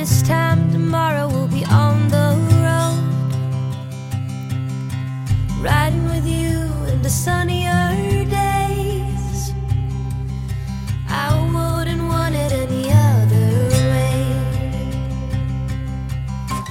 This 0.00 0.22
time 0.22 0.72
tomorrow 0.72 1.28
we'll 1.28 1.46
be 1.46 1.62
on 1.66 2.08
the 2.08 2.34
road. 2.64 3.04
Riding 5.60 6.06
with 6.06 6.26
you 6.26 6.72
in 6.90 7.02
the 7.02 7.10
sunnier 7.10 8.24
days. 8.24 9.52
I 11.06 11.36
wouldn't 11.52 12.02
want 12.08 12.34
it 12.34 12.50
any 12.50 12.90
other 12.90 13.68
way. 13.92 14.24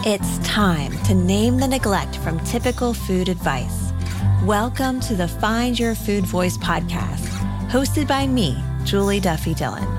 It's 0.08 0.40
time 0.40 0.98
to 1.04 1.14
name 1.14 1.58
the 1.58 1.68
neglect 1.68 2.18
from 2.18 2.40
typical 2.46 2.96
food 2.96 3.30
advice. 3.30 3.92
Welcome 4.44 5.00
to 5.02 5.14
the 5.14 5.28
Find 5.28 5.78
Your 5.78 5.94
Food 5.94 6.26
Voice 6.26 6.58
podcast, 6.58 7.28
hosted 7.70 8.08
by 8.08 8.26
me, 8.26 8.58
Julie 8.86 9.20
Duffy 9.20 9.54
Dillon. 9.54 9.99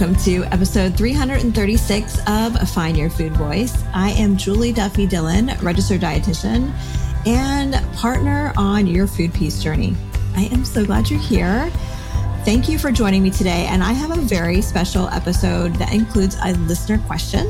Welcome 0.00 0.16
to 0.16 0.42
episode 0.46 0.96
336 0.96 2.18
of 2.26 2.68
Find 2.70 2.96
Your 2.96 3.08
Food 3.08 3.36
Voice. 3.36 3.84
I 3.94 4.10
am 4.10 4.36
Julie 4.36 4.72
Duffy 4.72 5.06
Dillon, 5.06 5.52
registered 5.62 6.00
dietitian 6.00 6.72
and 7.26 7.74
partner 7.94 8.52
on 8.56 8.88
your 8.88 9.06
food 9.06 9.32
peace 9.32 9.62
journey. 9.62 9.94
I 10.34 10.46
am 10.46 10.64
so 10.64 10.84
glad 10.84 11.08
you're 11.08 11.20
here. 11.20 11.70
Thank 12.44 12.68
you 12.68 12.76
for 12.76 12.90
joining 12.90 13.22
me 13.22 13.30
today. 13.30 13.66
And 13.70 13.84
I 13.84 13.92
have 13.92 14.10
a 14.10 14.20
very 14.20 14.60
special 14.62 15.08
episode 15.10 15.76
that 15.76 15.92
includes 15.92 16.36
a 16.42 16.54
listener 16.54 16.98
question. 17.06 17.46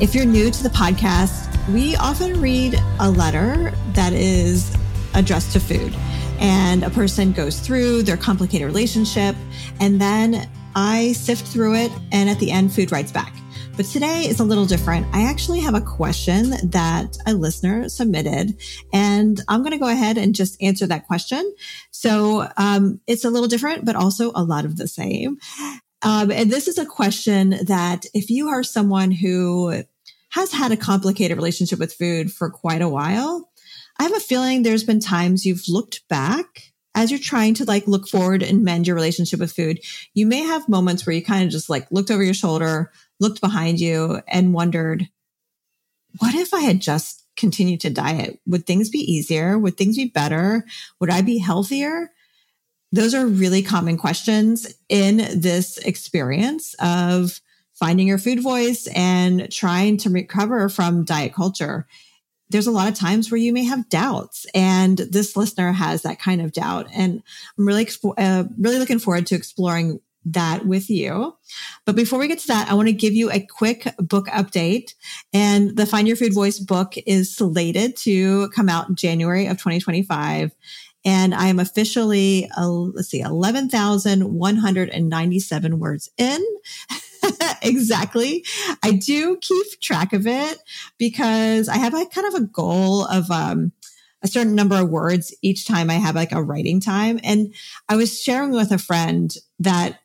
If 0.00 0.14
you're 0.14 0.26
new 0.26 0.52
to 0.52 0.62
the 0.62 0.68
podcast, 0.68 1.50
we 1.72 1.96
often 1.96 2.40
read 2.40 2.80
a 3.00 3.10
letter 3.10 3.72
that 3.94 4.12
is 4.12 4.76
addressed 5.14 5.52
to 5.54 5.60
food 5.60 5.92
and 6.38 6.82
a 6.84 6.90
person 6.90 7.32
goes 7.32 7.58
through 7.58 8.02
their 8.02 8.16
complicated 8.16 8.66
relationship 8.66 9.34
and 9.80 10.00
then 10.00 10.48
I 10.74 11.12
sift 11.12 11.46
through 11.46 11.76
it 11.76 11.92
and 12.12 12.28
at 12.28 12.38
the 12.38 12.50
end 12.50 12.72
food 12.72 12.92
writes 12.92 13.12
back. 13.12 13.34
But 13.76 13.86
today 13.86 14.28
is 14.28 14.38
a 14.38 14.44
little 14.44 14.66
different. 14.66 15.06
I 15.12 15.22
actually 15.28 15.60
have 15.60 15.74
a 15.74 15.80
question 15.80 16.50
that 16.70 17.16
a 17.26 17.34
listener 17.34 17.88
submitted 17.88 18.56
and 18.92 19.40
I'm 19.48 19.60
going 19.60 19.72
to 19.72 19.78
go 19.78 19.88
ahead 19.88 20.16
and 20.16 20.34
just 20.34 20.62
answer 20.62 20.86
that 20.86 21.06
question. 21.06 21.54
So, 21.90 22.48
um, 22.56 23.00
it's 23.06 23.24
a 23.24 23.30
little 23.30 23.48
different, 23.48 23.84
but 23.84 23.96
also 23.96 24.30
a 24.34 24.44
lot 24.44 24.64
of 24.64 24.76
the 24.76 24.86
same. 24.86 25.38
Um, 26.02 26.30
and 26.30 26.50
this 26.50 26.68
is 26.68 26.78
a 26.78 26.86
question 26.86 27.50
that 27.64 28.04
if 28.12 28.30
you 28.30 28.48
are 28.48 28.62
someone 28.62 29.10
who 29.10 29.82
has 30.30 30.52
had 30.52 30.70
a 30.70 30.76
complicated 30.76 31.36
relationship 31.36 31.78
with 31.78 31.94
food 31.94 32.30
for 32.30 32.50
quite 32.50 32.82
a 32.82 32.88
while, 32.88 33.50
I 33.98 34.02
have 34.02 34.16
a 34.16 34.20
feeling 34.20 34.62
there's 34.62 34.84
been 34.84 35.00
times 35.00 35.46
you've 35.46 35.68
looked 35.68 36.06
back 36.08 36.73
as 36.94 37.10
you're 37.10 37.20
trying 37.20 37.54
to 37.54 37.64
like 37.64 37.86
look 37.86 38.08
forward 38.08 38.42
and 38.42 38.62
mend 38.62 38.86
your 38.86 38.96
relationship 38.96 39.40
with 39.40 39.52
food. 39.52 39.80
You 40.14 40.26
may 40.26 40.42
have 40.42 40.68
moments 40.68 41.04
where 41.04 41.14
you 41.14 41.24
kind 41.24 41.44
of 41.44 41.50
just 41.50 41.68
like 41.68 41.90
looked 41.90 42.10
over 42.10 42.22
your 42.22 42.34
shoulder, 42.34 42.92
looked 43.20 43.40
behind 43.40 43.80
you 43.80 44.20
and 44.28 44.54
wondered, 44.54 45.08
what 46.18 46.34
if 46.34 46.54
I 46.54 46.60
had 46.60 46.80
just 46.80 47.24
continued 47.36 47.80
to 47.80 47.90
diet? 47.90 48.38
Would 48.46 48.66
things 48.66 48.90
be 48.90 49.00
easier? 49.00 49.58
Would 49.58 49.76
things 49.76 49.96
be 49.96 50.06
better? 50.06 50.64
Would 51.00 51.10
I 51.10 51.22
be 51.22 51.38
healthier? 51.38 52.12
Those 52.92 53.14
are 53.14 53.26
really 53.26 53.62
common 53.62 53.96
questions 53.96 54.72
in 54.88 55.16
this 55.40 55.78
experience 55.78 56.74
of 56.78 57.40
finding 57.72 58.06
your 58.06 58.18
food 58.18 58.40
voice 58.40 58.86
and 58.94 59.50
trying 59.50 59.96
to 59.96 60.10
recover 60.10 60.68
from 60.68 61.04
diet 61.04 61.34
culture 61.34 61.88
there's 62.54 62.68
a 62.68 62.70
lot 62.70 62.86
of 62.86 62.94
times 62.94 63.32
where 63.32 63.40
you 63.40 63.52
may 63.52 63.64
have 63.64 63.88
doubts 63.88 64.46
and 64.54 64.98
this 64.98 65.36
listener 65.36 65.72
has 65.72 66.02
that 66.02 66.20
kind 66.20 66.40
of 66.40 66.52
doubt 66.52 66.86
and 66.94 67.20
i'm 67.58 67.66
really 67.66 67.88
uh, 68.16 68.44
really 68.56 68.78
looking 68.78 69.00
forward 69.00 69.26
to 69.26 69.34
exploring 69.34 69.98
that 70.24 70.64
with 70.64 70.88
you 70.88 71.36
but 71.84 71.96
before 71.96 72.20
we 72.20 72.28
get 72.28 72.38
to 72.38 72.46
that 72.46 72.70
i 72.70 72.74
want 72.74 72.86
to 72.86 72.92
give 72.92 73.12
you 73.12 73.28
a 73.32 73.40
quick 73.40 73.92
book 73.98 74.28
update 74.28 74.94
and 75.32 75.76
the 75.76 75.84
find 75.84 76.06
your 76.06 76.16
food 76.16 76.32
voice 76.32 76.60
book 76.60 76.94
is 77.06 77.34
slated 77.34 77.96
to 77.96 78.48
come 78.50 78.68
out 78.68 78.94
january 78.94 79.46
of 79.46 79.56
2025 79.56 80.54
and 81.06 81.34
I 81.34 81.48
am 81.48 81.58
officially, 81.58 82.48
uh, 82.56 82.66
let's 82.66 83.08
see, 83.08 83.20
11,197 83.20 85.78
words 85.78 86.08
in. 86.16 86.42
exactly. 87.62 88.44
I 88.82 88.92
do 88.92 89.36
keep 89.40 89.80
track 89.80 90.12
of 90.12 90.26
it 90.26 90.58
because 90.98 91.68
I 91.68 91.76
have 91.76 91.94
a 91.94 92.06
kind 92.06 92.26
of 92.26 92.34
a 92.34 92.46
goal 92.46 93.04
of, 93.04 93.30
um, 93.30 93.72
a 94.22 94.28
certain 94.28 94.54
number 94.54 94.76
of 94.76 94.88
words 94.88 95.34
each 95.42 95.66
time 95.66 95.90
I 95.90 95.94
have 95.94 96.14
like 96.14 96.32
a 96.32 96.42
writing 96.42 96.80
time. 96.80 97.20
And 97.22 97.54
I 97.88 97.96
was 97.96 98.20
sharing 98.20 98.52
with 98.52 98.72
a 98.72 98.78
friend 98.78 99.32
that 99.58 100.00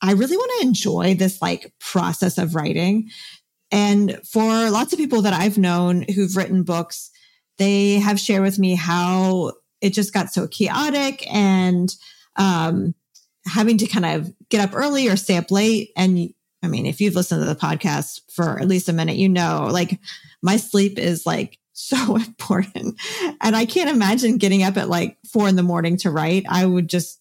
I 0.00 0.12
really 0.12 0.36
want 0.36 0.52
to 0.60 0.66
enjoy 0.66 1.14
this 1.14 1.42
like 1.42 1.72
process 1.80 2.38
of 2.38 2.54
writing. 2.54 3.10
And 3.72 4.20
for 4.24 4.70
lots 4.70 4.92
of 4.92 4.98
people 4.98 5.22
that 5.22 5.32
I've 5.32 5.58
known 5.58 6.04
who've 6.14 6.36
written 6.36 6.62
books, 6.62 7.10
they 7.58 7.94
have 7.94 8.20
shared 8.20 8.42
with 8.42 8.58
me 8.58 8.76
how 8.76 9.52
it 9.80 9.92
just 9.92 10.12
got 10.12 10.32
so 10.32 10.46
chaotic 10.46 11.26
and, 11.32 11.94
um, 12.36 12.94
having 13.46 13.78
to 13.78 13.86
kind 13.86 14.06
of 14.06 14.32
get 14.50 14.60
up 14.60 14.74
early 14.74 15.08
or 15.08 15.16
stay 15.16 15.36
up 15.36 15.50
late. 15.50 15.90
And 15.96 16.33
I 16.64 16.68
mean, 16.68 16.86
if 16.86 17.00
you've 17.00 17.14
listened 17.14 17.42
to 17.42 17.46
the 17.46 17.54
podcast 17.54 18.22
for 18.32 18.58
at 18.58 18.66
least 18.66 18.88
a 18.88 18.92
minute, 18.92 19.16
you 19.16 19.28
know, 19.28 19.68
like 19.70 20.00
my 20.42 20.56
sleep 20.56 20.98
is 20.98 21.26
like 21.26 21.58
so 21.76 22.16
important. 22.16 23.00
And 23.40 23.54
I 23.54 23.66
can't 23.66 23.90
imagine 23.90 24.38
getting 24.38 24.62
up 24.62 24.76
at 24.76 24.88
like 24.88 25.18
four 25.30 25.48
in 25.48 25.56
the 25.56 25.62
morning 25.62 25.96
to 25.98 26.10
write. 26.10 26.44
I 26.48 26.64
would 26.64 26.88
just, 26.88 27.20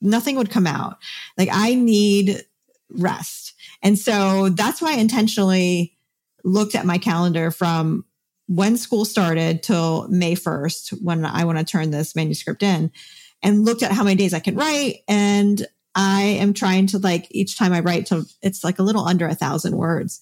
nothing 0.00 0.36
would 0.36 0.50
come 0.50 0.66
out. 0.66 0.98
Like 1.36 1.48
I 1.52 1.74
need 1.74 2.44
rest. 2.88 3.54
And 3.82 3.98
so 3.98 4.48
that's 4.48 4.80
why 4.80 4.94
I 4.94 4.98
intentionally 4.98 5.96
looked 6.44 6.74
at 6.74 6.86
my 6.86 6.98
calendar 6.98 7.50
from 7.50 8.04
when 8.46 8.76
school 8.76 9.04
started 9.04 9.62
till 9.62 10.08
May 10.08 10.34
1st, 10.34 11.02
when 11.02 11.24
I 11.24 11.44
want 11.44 11.58
to 11.58 11.64
turn 11.64 11.90
this 11.90 12.16
manuscript 12.16 12.62
in 12.62 12.90
and 13.42 13.64
looked 13.64 13.82
at 13.82 13.92
how 13.92 14.04
many 14.04 14.16
days 14.16 14.34
I 14.34 14.40
can 14.40 14.56
write. 14.56 15.00
And 15.08 15.66
I 15.94 16.22
am 16.22 16.54
trying 16.54 16.86
to 16.88 16.98
like 16.98 17.26
each 17.30 17.58
time 17.58 17.72
I 17.72 17.80
write 17.80 18.06
to 18.06 18.24
it's 18.42 18.62
like 18.62 18.78
a 18.78 18.82
little 18.82 19.06
under 19.06 19.26
a 19.26 19.34
thousand 19.34 19.76
words. 19.76 20.20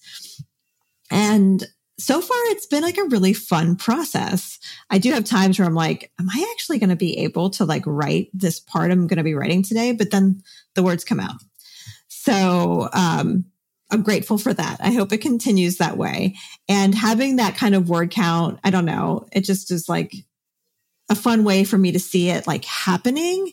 And 1.11 1.65
so 1.99 2.21
far 2.21 2.37
it's 2.45 2.65
been 2.65 2.81
like 2.81 2.97
a 2.97 3.05
really 3.05 3.33
fun 3.33 3.75
process. 3.75 4.57
I 4.89 4.99
do 4.99 5.11
have 5.11 5.25
times 5.25 5.59
where 5.59 5.67
I'm 5.67 5.75
like, 5.75 6.11
am 6.19 6.29
I 6.29 6.47
actually 6.51 6.79
going 6.79 6.91
to 6.91 6.95
be 6.95 7.19
able 7.19 7.49
to 7.51 7.65
like 7.65 7.83
write 7.85 8.29
this 8.33 8.59
part 8.59 8.91
I'm 8.91 9.07
going 9.07 9.17
to 9.17 9.23
be 9.23 9.35
writing 9.35 9.63
today? 9.63 9.91
But 9.91 10.11
then 10.11 10.41
the 10.75 10.83
words 10.83 11.03
come 11.03 11.19
out. 11.19 11.35
So, 12.07 12.89
um, 12.93 13.45
I'm 13.91 14.03
grateful 14.03 14.37
for 14.37 14.53
that. 14.53 14.77
I 14.81 14.91
hope 14.91 15.11
it 15.11 15.21
continues 15.21 15.77
that 15.77 15.97
way. 15.97 16.35
And 16.67 16.93
having 16.93 17.37
that 17.37 17.57
kind 17.57 17.73
of 17.73 17.89
word 17.89 18.11
count, 18.11 18.59
I 18.63 18.69
don't 18.69 18.85
know, 18.85 19.27
it 19.31 19.41
just 19.41 19.71
is 19.71 19.89
like 19.89 20.13
a 21.09 21.15
fun 21.15 21.43
way 21.43 21.63
for 21.63 21.77
me 21.77 21.91
to 21.91 21.99
see 21.99 22.29
it 22.29 22.45
like 22.45 22.65
happening 22.65 23.51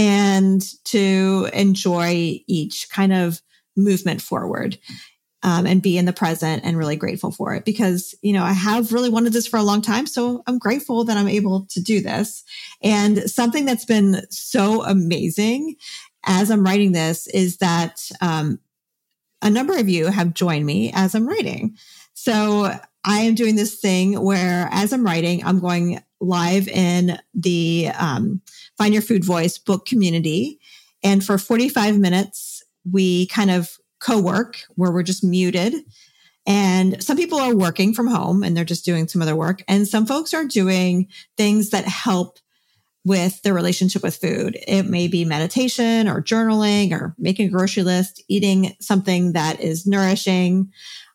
and 0.00 0.62
to 0.84 1.46
enjoy 1.52 2.40
each 2.46 2.88
kind 2.88 3.12
of 3.12 3.42
movement 3.76 4.22
forward 4.22 4.78
um, 5.42 5.66
and 5.66 5.82
be 5.82 5.98
in 5.98 6.06
the 6.06 6.12
present 6.12 6.64
and 6.64 6.78
really 6.78 6.96
grateful 6.96 7.30
for 7.30 7.54
it 7.54 7.66
because, 7.66 8.14
you 8.22 8.32
know, 8.32 8.42
I 8.42 8.52
have 8.52 8.94
really 8.94 9.10
wanted 9.10 9.34
this 9.34 9.46
for 9.46 9.58
a 9.58 9.62
long 9.62 9.82
time. 9.82 10.06
So 10.06 10.42
I'm 10.46 10.58
grateful 10.58 11.04
that 11.04 11.18
I'm 11.18 11.28
able 11.28 11.66
to 11.72 11.82
do 11.82 12.00
this. 12.00 12.44
And 12.82 13.30
something 13.30 13.66
that's 13.66 13.84
been 13.84 14.22
so 14.30 14.84
amazing 14.84 15.76
as 16.24 16.50
I'm 16.50 16.64
writing 16.64 16.92
this 16.92 17.26
is 17.26 17.58
that 17.58 18.00
um, 18.22 18.58
a 19.42 19.50
number 19.50 19.76
of 19.76 19.90
you 19.90 20.06
have 20.06 20.32
joined 20.32 20.64
me 20.64 20.92
as 20.94 21.14
I'm 21.14 21.28
writing. 21.28 21.76
So 22.14 22.74
I 23.04 23.18
am 23.20 23.34
doing 23.34 23.56
this 23.56 23.80
thing 23.80 24.18
where 24.22 24.66
as 24.72 24.94
I'm 24.94 25.04
writing, 25.04 25.44
I'm 25.44 25.60
going 25.60 26.02
live 26.20 26.68
in 26.68 27.18
the 27.34 27.90
um, 27.98 28.40
Find 28.76 28.92
Your 28.92 29.02
Food 29.02 29.24
Voice 29.24 29.58
book 29.58 29.86
community. 29.86 30.58
And 31.02 31.24
for 31.24 31.38
45 31.38 31.98
minutes, 31.98 32.62
we 32.90 33.26
kind 33.28 33.50
of 33.50 33.70
co-work 34.00 34.58
where 34.74 34.90
we're 34.90 35.02
just 35.02 35.24
muted. 35.24 35.74
And 36.46 37.02
some 37.02 37.16
people 37.16 37.38
are 37.38 37.54
working 37.54 37.94
from 37.94 38.06
home 38.06 38.42
and 38.42 38.56
they're 38.56 38.64
just 38.64 38.84
doing 38.84 39.06
some 39.08 39.22
other 39.22 39.36
work. 39.36 39.62
And 39.68 39.86
some 39.86 40.06
folks 40.06 40.34
are 40.34 40.44
doing 40.44 41.08
things 41.36 41.70
that 41.70 41.84
help 41.84 42.38
with 43.04 43.40
their 43.42 43.54
relationship 43.54 44.02
with 44.02 44.16
food. 44.16 44.58
It 44.66 44.84
may 44.84 45.08
be 45.08 45.24
meditation 45.24 46.08
or 46.08 46.22
journaling 46.22 46.92
or 46.92 47.14
making 47.18 47.48
a 47.48 47.50
grocery 47.50 47.82
list, 47.82 48.22
eating 48.28 48.76
something 48.80 49.32
that 49.32 49.60
is 49.60 49.86
nourishing 49.86 50.70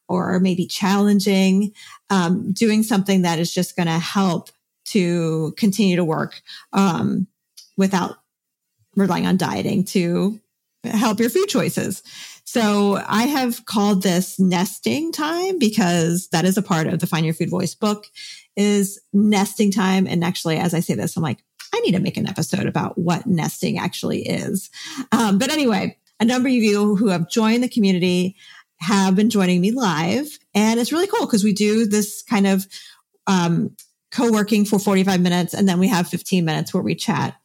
or 0.08 0.40
maybe 0.40 0.66
challenging, 0.68 1.74
um, 2.10 2.54
doing 2.54 2.84
something 2.84 3.24
that 3.24 3.40
is 3.40 3.54
just 3.54 3.76
going 3.76 3.88
to 3.88 4.00
help 4.00 4.50
to 4.86 5.54
continue 5.58 5.96
to 5.96 6.04
work 6.04 6.42
um, 6.74 7.28
without 7.78 8.16
relying 8.96 9.26
on 9.26 9.38
dieting 9.38 9.84
to 9.84 10.40
help 10.84 11.20
your 11.20 11.30
food 11.30 11.48
choices. 11.48 12.04
So 12.44 13.02
I 13.08 13.24
have 13.24 13.66
called 13.66 14.04
this 14.04 14.40
nesting 14.40 15.12
time 15.12 15.58
because 15.60 16.30
that 16.30 16.46
is 16.46 16.58
a 16.58 16.62
part 16.62 16.88
of 16.88 17.00
the 17.00 17.08
Find 17.08 17.26
Your 17.26 17.34
Food 17.34 17.50
Voice 17.50 17.76
book 17.76 18.06
is 18.56 19.02
nesting 19.12 19.72
time. 19.72 20.08
And 20.08 20.24
actually, 20.24 20.58
as 20.58 20.74
I 20.74 20.80
say 20.80 20.94
this, 20.94 21.18
I'm 21.18 21.24
like, 21.24 21.44
I 21.74 21.80
need 21.82 21.94
to 21.94 22.00
make 22.00 22.18
an 22.18 22.30
episode 22.30 22.68
about 22.68 22.98
what 22.98 23.26
nesting 23.26 23.78
actually 23.78 24.28
is. 24.28 24.70
Um, 25.12 25.38
but 25.38 25.52
anyway, 25.52 25.98
a 26.20 26.26
number 26.26 26.48
of 26.48 26.54
you 26.54 26.96
who 26.96 27.10
have 27.10 27.30
joined 27.30 27.64
the 27.64 27.70
community 27.70 28.38
have 28.78 29.16
been 29.16 29.30
joining 29.30 29.60
me 29.60 29.72
live. 29.72 30.28
And 30.54 30.80
it's 30.80 30.92
really 30.94 31.08
cool 31.08 31.26
because 31.26 31.44
we 31.44 31.54
do 31.54 31.86
this 31.86 32.22
kind 32.24 32.48
of 32.48 32.68
um, 33.28 33.76
co-working 34.16 34.64
for 34.66 34.80
45 34.80 35.20
minutes 35.20 35.54
and 35.54 35.68
then 35.68 35.78
we 35.78 35.88
have 35.90 36.08
15 36.08 36.46
minutes 36.46 36.74
where 36.74 36.84
we 36.84 36.96
chat. 36.96 37.36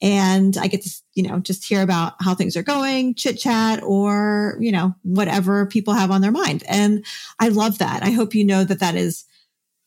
And 0.00 0.56
i 0.56 0.66
get 0.66 0.82
to 0.82 0.90
you 1.14 1.22
know 1.28 1.40
just 1.40 1.64
hear 1.64 1.82
about 1.82 2.14
how 2.20 2.34
things 2.34 2.56
are 2.56 2.62
going 2.62 3.14
chit 3.14 3.38
chat 3.38 3.82
or 3.82 4.56
you 4.60 4.72
know 4.72 4.94
whatever 5.02 5.66
people 5.66 5.92
have 5.92 6.10
on 6.10 6.22
their 6.22 6.32
mind. 6.32 6.64
And 6.68 7.04
i 7.38 7.48
love 7.48 7.78
that. 7.78 8.02
I 8.02 8.10
hope 8.10 8.34
you 8.34 8.44
know 8.44 8.64
that 8.64 8.80
that 8.80 8.94
is 8.94 9.24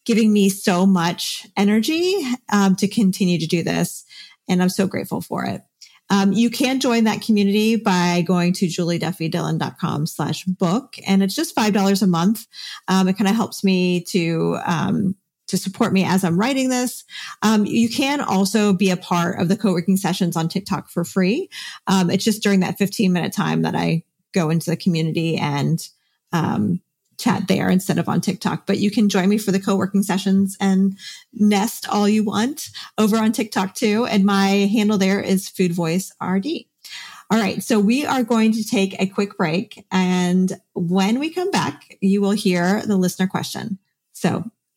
giving 0.05 0.31
me 0.31 0.49
so 0.49 0.85
much 0.85 1.47
energy 1.57 2.15
um, 2.51 2.75
to 2.77 2.87
continue 2.87 3.39
to 3.39 3.47
do 3.47 3.63
this 3.63 4.05
and 4.47 4.61
i'm 4.61 4.69
so 4.69 4.87
grateful 4.87 5.21
for 5.21 5.45
it. 5.45 5.61
Um, 6.09 6.31
you 6.31 6.49
can 6.49 6.79
join 6.79 7.03
that 7.03 7.21
community 7.21 7.75
by 7.75 8.23
going 8.25 8.53
to 8.53 8.67
julieduffydillon.com 8.67 10.05
slash 10.05 10.45
book 10.45 10.95
and 11.05 11.21
it's 11.21 11.35
just 11.35 11.55
$5 11.55 12.01
a 12.01 12.07
month. 12.07 12.45
Um, 12.87 13.09
it 13.09 13.17
kind 13.17 13.27
of 13.27 13.35
helps 13.35 13.63
me 13.63 14.05
to 14.05 14.57
um, 14.65 15.15
to 15.47 15.57
support 15.57 15.93
me 15.93 16.03
as 16.03 16.23
I'm 16.23 16.39
writing 16.39 16.69
this. 16.69 17.03
Um, 17.41 17.65
you 17.65 17.89
can 17.89 18.21
also 18.21 18.73
be 18.73 18.89
a 18.89 18.97
part 18.97 19.39
of 19.39 19.47
the 19.47 19.57
co-working 19.57 19.97
sessions 19.97 20.35
on 20.35 20.49
TikTok 20.49 20.89
for 20.89 21.03
free. 21.03 21.49
Um, 21.87 22.09
it's 22.09 22.23
just 22.23 22.43
during 22.43 22.59
that 22.61 22.77
15 22.77 23.11
minute 23.11 23.33
time 23.33 23.61
that 23.63 23.75
I 23.75 24.03
go 24.33 24.49
into 24.49 24.69
the 24.69 24.77
community 24.77 25.37
and 25.37 25.87
um, 26.33 26.81
chat 27.17 27.47
there 27.47 27.69
instead 27.69 27.97
of 27.97 28.07
on 28.07 28.21
TikTok. 28.21 28.67
But 28.67 28.77
you 28.77 28.91
can 28.91 29.09
join 29.09 29.29
me 29.29 29.37
for 29.37 29.51
the 29.51 29.59
co-working 29.59 30.03
sessions 30.03 30.55
and 30.59 30.97
nest 31.33 31.87
all 31.89 32.07
you 32.07 32.23
want 32.23 32.69
over 32.97 33.17
on 33.17 33.31
TikTok 33.31 33.73
too. 33.73 34.05
And 34.05 34.25
my 34.25 34.69
handle 34.71 34.97
there 34.97 35.21
is 35.21 35.49
Food 35.49 35.71
Voice 35.71 36.11
RD. 36.21 36.47
All 37.29 37.39
right. 37.39 37.61
So 37.61 37.79
we 37.79 38.05
are 38.05 38.23
going 38.23 38.53
to 38.53 38.63
take 38.63 38.99
a 39.01 39.07
quick 39.07 39.35
break. 39.35 39.85
And 39.91 40.53
when 40.73 41.19
we 41.19 41.29
come 41.29 41.51
back, 41.51 41.97
you 41.99 42.21
will 42.21 42.31
hear 42.31 42.81
the 42.85 42.95
listener 42.95 43.27
question. 43.27 43.79
So 44.13 44.49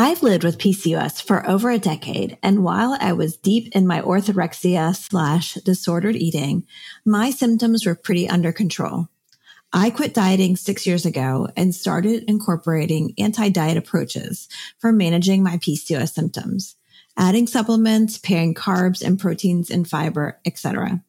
I've 0.00 0.22
lived 0.22 0.44
with 0.44 0.58
PCOS 0.58 1.20
for 1.20 1.44
over 1.44 1.72
a 1.72 1.78
decade, 1.80 2.38
and 2.40 2.62
while 2.62 2.96
I 3.00 3.14
was 3.14 3.36
deep 3.36 3.74
in 3.74 3.84
my 3.84 4.00
orthorexia 4.00 4.94
slash 4.94 5.54
disordered 5.54 6.14
eating, 6.14 6.68
my 7.04 7.30
symptoms 7.30 7.84
were 7.84 7.96
pretty 7.96 8.28
under 8.28 8.52
control. 8.52 9.08
I 9.72 9.90
quit 9.90 10.14
dieting 10.14 10.54
six 10.54 10.86
years 10.86 11.04
ago 11.04 11.48
and 11.56 11.74
started 11.74 12.22
incorporating 12.28 13.12
anti-diet 13.18 13.76
approaches 13.76 14.48
for 14.78 14.92
managing 14.92 15.42
my 15.42 15.56
PCOS 15.56 16.12
symptoms, 16.12 16.76
adding 17.16 17.48
supplements, 17.48 18.18
pairing 18.18 18.54
carbs 18.54 19.04
and 19.04 19.18
proteins 19.18 19.68
and 19.68 19.90
fiber, 19.90 20.38
etc. 20.46 21.02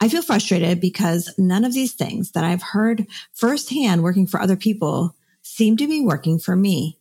I 0.00 0.08
feel 0.08 0.22
frustrated 0.22 0.80
because 0.80 1.32
none 1.38 1.64
of 1.64 1.72
these 1.72 1.92
things 1.92 2.32
that 2.32 2.42
I've 2.42 2.62
heard 2.62 3.06
firsthand 3.32 4.02
working 4.02 4.26
for 4.26 4.42
other 4.42 4.56
people 4.56 5.14
seem 5.40 5.76
to 5.76 5.86
be 5.86 6.00
working 6.00 6.40
for 6.40 6.56
me. 6.56 6.97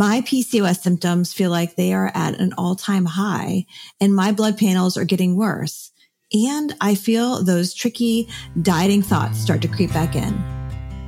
My 0.00 0.22
PCOS 0.22 0.80
symptoms 0.80 1.34
feel 1.34 1.50
like 1.50 1.76
they 1.76 1.92
are 1.92 2.10
at 2.14 2.40
an 2.40 2.54
all 2.56 2.74
time 2.74 3.04
high 3.04 3.66
and 4.00 4.14
my 4.16 4.32
blood 4.32 4.56
panels 4.56 4.96
are 4.96 5.04
getting 5.04 5.36
worse. 5.36 5.90
And 6.32 6.74
I 6.80 6.94
feel 6.94 7.44
those 7.44 7.74
tricky 7.74 8.26
dieting 8.62 9.02
thoughts 9.02 9.38
start 9.38 9.60
to 9.60 9.68
creep 9.68 9.92
back 9.92 10.16
in. 10.16 10.42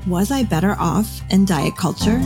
Was 0.06 0.30
I 0.30 0.42
better 0.42 0.76
off 0.78 1.22
in 1.30 1.46
diet 1.46 1.75
culture? 1.75 2.20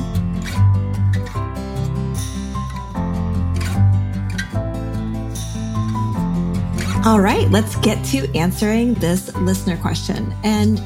All 7.07 7.21
right, 7.21 7.47
let's 7.53 7.77
get 7.77 8.05
to 8.07 8.29
answering 8.37 8.95
this 8.95 9.33
listener 9.37 9.77
question. 9.77 10.35
And 10.43 10.83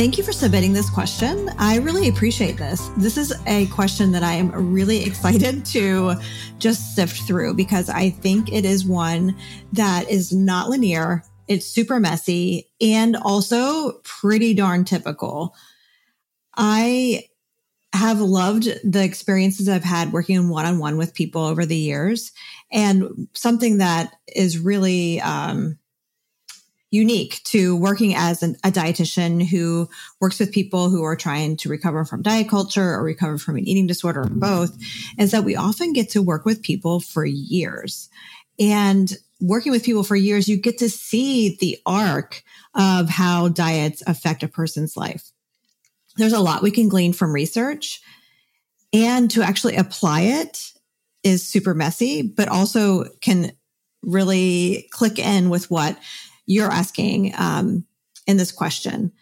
Thank 0.00 0.16
you 0.16 0.24
for 0.24 0.32
submitting 0.32 0.72
this 0.72 0.88
question. 0.88 1.50
I 1.58 1.76
really 1.76 2.08
appreciate 2.08 2.56
this. 2.56 2.88
This 2.96 3.18
is 3.18 3.34
a 3.46 3.66
question 3.66 4.12
that 4.12 4.22
I 4.22 4.32
am 4.32 4.72
really 4.72 5.04
excited 5.06 5.62
to 5.66 6.14
just 6.58 6.94
sift 6.94 7.20
through 7.26 7.52
because 7.52 7.90
I 7.90 8.08
think 8.08 8.50
it 8.50 8.64
is 8.64 8.86
one 8.86 9.36
that 9.74 10.08
is 10.08 10.32
not 10.32 10.70
linear. 10.70 11.22
It's 11.48 11.66
super 11.66 12.00
messy 12.00 12.70
and 12.80 13.14
also 13.14 14.00
pretty 14.02 14.54
darn 14.54 14.86
typical. 14.86 15.54
I 16.56 17.24
have 17.92 18.22
loved 18.22 18.68
the 18.82 19.04
experiences 19.04 19.68
I've 19.68 19.84
had 19.84 20.14
working 20.14 20.48
one 20.48 20.64
on 20.64 20.78
one 20.78 20.96
with 20.96 21.12
people 21.12 21.44
over 21.44 21.66
the 21.66 21.76
years. 21.76 22.32
And 22.72 23.28
something 23.34 23.76
that 23.78 24.14
is 24.34 24.58
really, 24.58 25.20
um, 25.20 25.78
unique 26.90 27.40
to 27.44 27.76
working 27.76 28.14
as 28.14 28.42
an, 28.42 28.56
a 28.64 28.70
dietitian 28.70 29.44
who 29.46 29.88
works 30.20 30.40
with 30.40 30.52
people 30.52 30.90
who 30.90 31.04
are 31.04 31.16
trying 31.16 31.56
to 31.56 31.68
recover 31.68 32.04
from 32.04 32.22
diet 32.22 32.48
culture 32.48 32.94
or 32.94 33.02
recover 33.02 33.38
from 33.38 33.56
an 33.56 33.66
eating 33.66 33.86
disorder 33.86 34.22
or 34.22 34.28
both 34.28 34.76
is 35.18 35.30
that 35.30 35.44
we 35.44 35.54
often 35.54 35.92
get 35.92 36.10
to 36.10 36.22
work 36.22 36.44
with 36.44 36.62
people 36.62 37.00
for 37.00 37.24
years. 37.24 38.08
And 38.58 39.12
working 39.40 39.72
with 39.72 39.84
people 39.84 40.02
for 40.02 40.16
years, 40.16 40.48
you 40.48 40.56
get 40.56 40.78
to 40.78 40.90
see 40.90 41.56
the 41.60 41.78
arc 41.86 42.42
of 42.74 43.08
how 43.08 43.48
diets 43.48 44.02
affect 44.06 44.42
a 44.42 44.48
person's 44.48 44.96
life. 44.96 45.30
there's 46.16 46.32
a 46.32 46.40
lot 46.40 46.62
we 46.62 46.72
can 46.72 46.88
glean 46.88 47.12
from 47.12 47.32
research 47.32 48.02
and 48.92 49.30
to 49.30 49.42
actually 49.42 49.76
apply 49.76 50.22
it 50.22 50.72
is 51.22 51.46
super 51.46 51.72
messy, 51.72 52.22
but 52.22 52.48
also 52.48 53.04
can 53.20 53.52
really 54.02 54.88
click 54.90 55.18
in 55.18 55.50
with 55.50 55.70
what 55.70 55.96
you're 56.50 56.70
asking 56.70 57.32
um, 57.38 57.84
in 58.26 58.36
this 58.36 58.50
question. 58.50 59.12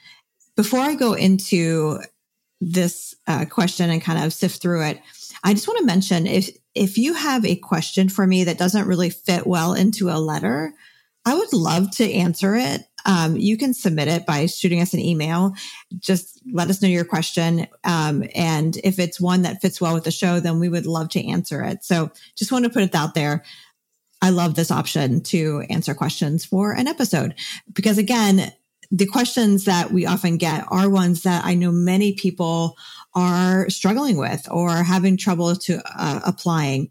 Before 0.57 0.81
I 0.81 0.95
go 0.95 1.13
into 1.13 1.99
this 2.63 3.15
uh, 3.27 3.45
question 3.45 3.91
and 3.91 4.03
kind 4.03 4.25
of 4.25 4.33
sift 4.33 4.63
through 4.63 4.87
it, 4.87 5.03
I 5.45 5.53
just 5.53 5.69
want 5.69 5.79
to 5.79 5.85
mention 5.85 6.27
if 6.27 6.49
if 6.75 6.97
you 6.97 7.13
have 7.13 7.45
a 7.45 7.57
question 7.57 8.09
for 8.09 8.27
me 8.27 8.45
that 8.45 8.57
doesn't 8.57 8.89
really 8.89 9.11
fit 9.11 9.47
well 9.47 9.75
into 9.75 10.09
a 10.09 10.17
letter, 10.19 10.73
I 11.27 11.35
would 11.35 11.53
love 11.53 11.91
to 11.97 12.11
answer 12.11 12.57
it. 12.57 12.83
Um, 13.05 13.37
you 13.37 13.59
can 13.59 13.75
submit 13.75 14.09
it 14.09 14.25
by 14.25 14.47
shooting 14.47 14.81
us 14.81 14.95
an 14.95 15.01
email. 15.01 15.53
Just 15.99 16.41
let 16.51 16.71
us 16.71 16.81
know 16.81 16.89
your 16.89 17.05
question. 17.05 17.67
Um, 17.85 18.25
and 18.35 18.77
if 18.85 18.99
it's 18.99 19.21
one 19.21 19.43
that 19.43 19.61
fits 19.61 19.83
well 19.83 19.93
with 19.93 20.05
the 20.05 20.11
show, 20.11 20.41
then 20.41 20.61
we 20.61 20.71
would 20.71 20.87
love 20.87 21.11
to 21.11 21.27
answer 21.27 21.63
it. 21.63 21.85
So 21.85 22.11
just 22.37 22.53
want 22.53 22.65
to 22.65 22.71
put 22.71 22.83
it 22.83 22.95
out 22.95 23.15
there. 23.15 23.45
I 24.21 24.31
love 24.31 24.55
this 24.55 24.71
option 24.71 25.23
to 25.25 25.65
answer 25.71 25.95
questions 25.95 26.45
for 26.45 26.73
an 26.73 26.89
episode 26.89 27.35
because 27.73 27.99
again, 27.99 28.53
the 28.91 29.07
questions 29.07 29.65
that 29.65 29.93
we 29.93 30.07
often 30.07 30.39
get 30.39 30.65
are 30.69 30.89
ones 30.89 31.23
that 31.23 31.45
I 31.45 31.55
know 31.55 31.71
many 31.71 32.15
people 32.15 32.77
are 33.15 33.69
struggling 33.69 34.17
with 34.17 34.49
or 34.51 34.71
having 34.71 35.17
trouble 35.17 35.55
to 35.55 35.83
uh, 35.95 36.21
applying 36.25 36.91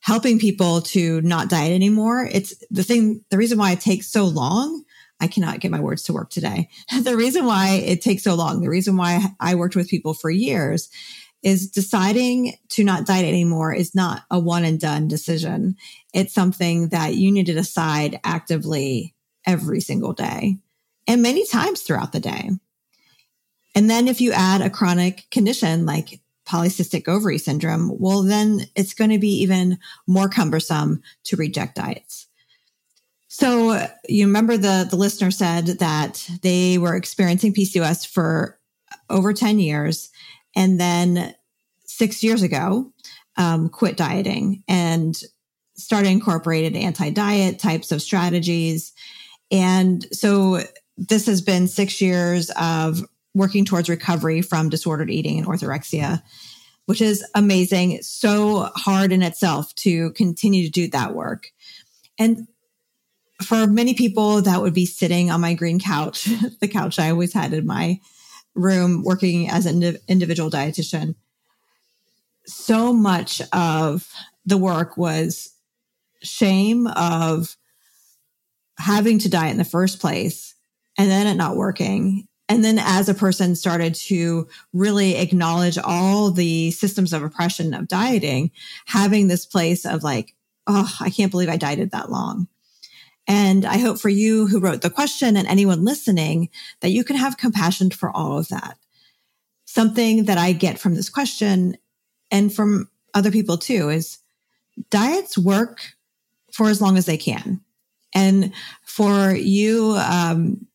helping 0.00 0.38
people 0.38 0.82
to 0.82 1.22
not 1.22 1.48
diet 1.48 1.72
anymore. 1.72 2.28
It's 2.30 2.54
the 2.70 2.82
thing, 2.82 3.24
the 3.30 3.38
reason 3.38 3.56
why 3.56 3.72
it 3.72 3.80
takes 3.80 4.06
so 4.12 4.26
long. 4.26 4.84
I 5.18 5.28
cannot 5.28 5.60
get 5.60 5.70
my 5.70 5.80
words 5.80 6.02
to 6.02 6.12
work 6.12 6.28
today. 6.28 6.68
the 7.02 7.16
reason 7.16 7.46
why 7.46 7.82
it 7.82 8.02
takes 8.02 8.22
so 8.22 8.34
long, 8.34 8.60
the 8.60 8.68
reason 8.68 8.98
why 8.98 9.24
I 9.40 9.54
worked 9.54 9.76
with 9.76 9.88
people 9.88 10.12
for 10.12 10.28
years 10.28 10.90
is 11.44 11.70
deciding 11.70 12.54
to 12.70 12.82
not 12.82 13.06
diet 13.06 13.26
anymore 13.26 13.72
is 13.72 13.94
not 13.94 14.22
a 14.30 14.40
one 14.40 14.64
and 14.64 14.80
done 14.80 15.06
decision. 15.06 15.76
It's 16.14 16.32
something 16.32 16.88
that 16.88 17.14
you 17.14 17.30
need 17.30 17.46
to 17.46 17.52
decide 17.52 18.18
actively 18.24 19.14
every 19.46 19.80
single 19.80 20.14
day 20.14 20.56
and 21.06 21.22
many 21.22 21.46
times 21.46 21.82
throughout 21.82 22.12
the 22.12 22.20
day. 22.20 22.50
And 23.74 23.90
then 23.90 24.08
if 24.08 24.22
you 24.22 24.32
add 24.32 24.62
a 24.62 24.70
chronic 24.70 25.26
condition 25.30 25.84
like 25.84 26.20
polycystic 26.48 27.08
ovary 27.08 27.38
syndrome, 27.38 27.92
well, 27.98 28.22
then 28.22 28.62
it's 28.74 28.94
going 28.94 29.10
to 29.10 29.18
be 29.18 29.42
even 29.42 29.78
more 30.06 30.28
cumbersome 30.28 31.02
to 31.24 31.36
reject 31.36 31.76
diets. 31.76 32.26
So 33.28 33.86
you 34.08 34.26
remember 34.26 34.56
the, 34.56 34.86
the 34.88 34.96
listener 34.96 35.30
said 35.30 35.66
that 35.66 36.26
they 36.40 36.78
were 36.78 36.94
experiencing 36.94 37.52
PCOS 37.52 38.06
for 38.06 38.58
over 39.10 39.32
10 39.32 39.58
years. 39.58 40.10
And 40.56 40.80
then 40.80 41.34
six 41.86 42.22
years 42.22 42.42
ago, 42.42 42.92
um, 43.36 43.68
quit 43.68 43.96
dieting 43.96 44.62
and 44.68 45.18
started 45.76 46.08
incorporated 46.08 46.76
anti-diet 46.76 47.58
types 47.58 47.92
of 47.92 48.00
strategies. 48.00 48.92
And 49.50 50.04
so 50.12 50.60
this 50.96 51.26
has 51.26 51.42
been 51.42 51.66
six 51.66 52.00
years 52.00 52.50
of 52.50 53.04
working 53.34 53.64
towards 53.64 53.88
recovery 53.88 54.42
from 54.42 54.68
disordered 54.68 55.10
eating 55.10 55.38
and 55.38 55.46
orthorexia, 55.46 56.22
which 56.86 57.00
is 57.00 57.24
amazing. 57.34 58.00
So 58.02 58.70
hard 58.76 59.10
in 59.12 59.22
itself 59.22 59.74
to 59.76 60.12
continue 60.12 60.64
to 60.64 60.70
do 60.70 60.88
that 60.88 61.14
work. 61.14 61.50
And 62.18 62.46
for 63.42 63.66
many 63.66 63.94
people, 63.94 64.42
that 64.42 64.60
would 64.60 64.74
be 64.74 64.86
sitting 64.86 65.30
on 65.30 65.40
my 65.40 65.54
green 65.54 65.80
couch, 65.80 66.24
the 66.60 66.68
couch 66.68 66.98
I 67.00 67.10
always 67.10 67.32
had 67.32 67.52
in 67.52 67.66
my 67.66 68.00
room 68.54 69.02
working 69.02 69.48
as 69.48 69.66
an 69.66 69.96
individual 70.08 70.50
dietitian. 70.50 71.14
So 72.46 72.92
much 72.92 73.40
of 73.52 74.10
the 74.46 74.58
work 74.58 74.96
was 74.96 75.54
shame 76.22 76.86
of 76.86 77.56
having 78.78 79.18
to 79.20 79.28
diet 79.28 79.52
in 79.52 79.58
the 79.58 79.64
first 79.64 80.00
place 80.00 80.54
and 80.98 81.10
then 81.10 81.26
it 81.26 81.34
not 81.34 81.56
working 81.56 82.26
and 82.48 82.64
then 82.64 82.78
as 82.78 83.08
a 83.08 83.14
person 83.14 83.56
started 83.56 83.94
to 83.94 84.48
really 84.72 85.16
acknowledge 85.16 85.78
all 85.78 86.30
the 86.30 86.70
systems 86.72 87.12
of 87.12 87.22
oppression 87.22 87.72
of 87.72 87.88
dieting, 87.88 88.50
having 88.86 89.28
this 89.28 89.46
place 89.46 89.86
of 89.86 90.02
like, 90.02 90.34
oh, 90.66 90.90
I 91.00 91.10
can't 91.10 91.30
believe 91.30 91.48
I 91.48 91.56
dieted 91.56 91.92
that 91.92 92.10
long. 92.10 92.48
And 93.26 93.64
I 93.64 93.78
hope 93.78 93.98
for 93.98 94.08
you 94.08 94.46
who 94.46 94.60
wrote 94.60 94.82
the 94.82 94.90
question 94.90 95.36
and 95.36 95.48
anyone 95.48 95.84
listening 95.84 96.50
that 96.80 96.90
you 96.90 97.04
can 97.04 97.16
have 97.16 97.38
compassion 97.38 97.90
for 97.90 98.10
all 98.10 98.38
of 98.38 98.48
that. 98.48 98.76
Something 99.64 100.24
that 100.24 100.38
I 100.38 100.52
get 100.52 100.78
from 100.78 100.94
this 100.94 101.08
question 101.08 101.76
and 102.30 102.52
from 102.52 102.90
other 103.14 103.30
people 103.30 103.56
too 103.56 103.88
is 103.88 104.18
diets 104.90 105.38
work 105.38 105.80
for 106.52 106.68
as 106.68 106.80
long 106.80 106.96
as 106.96 107.06
they 107.06 107.16
can. 107.16 107.60
And 108.14 108.52
for 108.84 109.34
you, 109.34 109.96
um, 109.96 110.66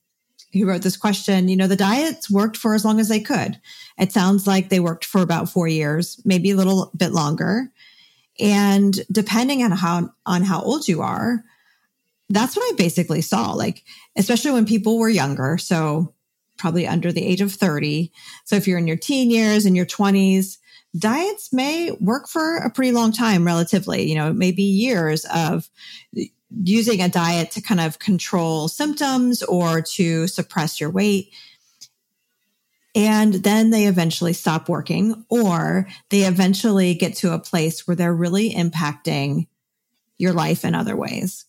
who 0.53 0.65
wrote 0.65 0.82
this 0.82 0.98
question, 0.98 1.48
you 1.48 1.56
know, 1.56 1.68
the 1.68 1.75
diets 1.75 2.29
worked 2.29 2.58
for 2.58 2.74
as 2.74 2.84
long 2.84 3.00
as 3.00 3.08
they 3.08 3.20
could. 3.20 3.60
It 3.98 4.12
sounds 4.12 4.48
like 4.48 4.70
they 4.70 4.79
worked 4.79 5.06
for 5.06 5.22
about 5.22 5.50
four 5.50 5.68
years, 5.68 6.20
maybe 6.25 6.51
a 6.51 6.56
little 6.56 6.91
bit 6.98 7.12
longer. 7.12 7.72
And 8.39 9.00
depending 9.12 9.63
on 9.63 9.72
how, 9.72 10.10
on 10.25 10.44
how 10.44 10.62
old 10.62 10.88
you 10.88 11.01
are, 11.01 11.44
that's 12.29 12.55
what 12.55 12.74
I 12.74 12.75
basically 12.75 13.21
saw. 13.21 13.53
Like, 13.53 13.83
especially 14.15 14.51
when 14.51 14.65
people 14.65 15.00
were 15.00 15.09
younger. 15.09 15.57
So 15.57 16.13
probably 16.57 16.86
under 16.86 17.12
the 17.12 17.25
age 17.25 17.41
of 17.41 17.53
30. 17.53 18.12
So 18.43 18.55
if 18.55 18.67
you're 18.67 18.77
in 18.77 18.88
your 18.88 18.98
teen 18.98 19.31
years 19.31 19.65
and 19.65 19.75
your 19.75 19.86
20s, 19.86 20.57
diets 20.98 21.53
may 21.53 21.91
work 22.00 22.27
for 22.27 22.57
a 22.57 22.69
pretty 22.69 22.91
long 22.91 23.12
time 23.12 23.45
relatively, 23.45 24.09
you 24.09 24.15
know, 24.15 24.33
maybe 24.33 24.63
years 24.63 25.25
of 25.33 25.69
using 26.63 27.01
a 27.01 27.09
diet 27.09 27.51
to 27.51 27.62
kind 27.62 27.79
of 27.79 28.00
control 28.00 28.67
symptoms 28.67 29.43
or 29.43 29.81
to 29.81 30.27
suppress 30.27 30.81
your 30.81 30.89
weight. 30.89 31.31
And 32.95 33.36
then 33.36 33.69
they 33.69 33.86
eventually 33.86 34.33
stop 34.33 34.67
working 34.67 35.25
or 35.29 35.88
they 36.09 36.24
eventually 36.24 36.95
get 36.95 37.15
to 37.17 37.33
a 37.33 37.39
place 37.39 37.88
where 37.88 37.95
they're 37.95 38.13
really 38.13 38.51
impacting 38.51 39.48
your 40.17 40.33
life 40.33 40.65
in 40.65 40.75
other 40.75 40.98
ways. 40.98 41.45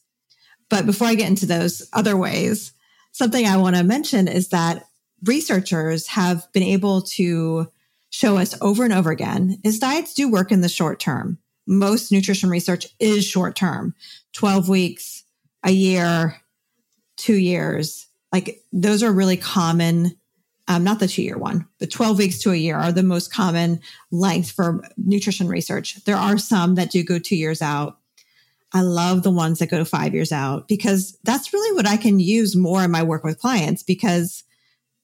But 0.70 0.86
before 0.86 1.08
I 1.08 1.14
get 1.14 1.28
into 1.28 1.44
those 1.44 1.86
other 1.92 2.16
ways, 2.16 2.72
something 3.12 3.44
I 3.44 3.58
want 3.58 3.76
to 3.76 3.82
mention 3.82 4.28
is 4.28 4.48
that 4.48 4.84
researchers 5.24 6.06
have 6.06 6.50
been 6.52 6.62
able 6.62 7.02
to 7.02 7.70
show 8.08 8.38
us 8.38 8.54
over 8.62 8.84
and 8.84 8.92
over 8.92 9.10
again 9.10 9.58
is 9.62 9.78
diets 9.78 10.14
do 10.14 10.30
work 10.30 10.50
in 10.50 10.62
the 10.62 10.68
short 10.68 10.98
term 10.98 11.38
most 11.70 12.10
nutrition 12.10 12.50
research 12.50 12.88
is 12.98 13.24
short 13.24 13.54
term 13.54 13.94
12 14.34 14.68
weeks, 14.68 15.22
a 15.64 15.70
year, 15.70 16.36
two 17.16 17.36
years. 17.36 18.08
Like 18.32 18.62
those 18.72 19.02
are 19.02 19.12
really 19.12 19.36
common. 19.36 20.16
Um, 20.68 20.84
not 20.84 21.00
the 21.00 21.08
two 21.08 21.22
year 21.22 21.38
one, 21.38 21.66
but 21.78 21.90
12 21.90 22.18
weeks 22.18 22.38
to 22.42 22.50
a 22.50 22.56
year 22.56 22.76
are 22.76 22.92
the 22.92 23.02
most 23.02 23.32
common 23.32 23.80
length 24.10 24.50
for 24.52 24.84
nutrition 24.96 25.48
research. 25.48 26.04
There 26.04 26.16
are 26.16 26.38
some 26.38 26.74
that 26.74 26.90
do 26.90 27.02
go 27.02 27.18
two 27.18 27.36
years 27.36 27.62
out. 27.62 27.98
I 28.72 28.82
love 28.82 29.22
the 29.22 29.30
ones 29.30 29.58
that 29.58 29.70
go 29.70 29.84
five 29.84 30.14
years 30.14 30.32
out 30.32 30.68
because 30.68 31.18
that's 31.24 31.52
really 31.52 31.74
what 31.74 31.86
I 31.86 31.96
can 31.96 32.20
use 32.20 32.54
more 32.54 32.84
in 32.84 32.90
my 32.90 33.02
work 33.02 33.24
with 33.24 33.40
clients 33.40 33.82
because 33.82 34.44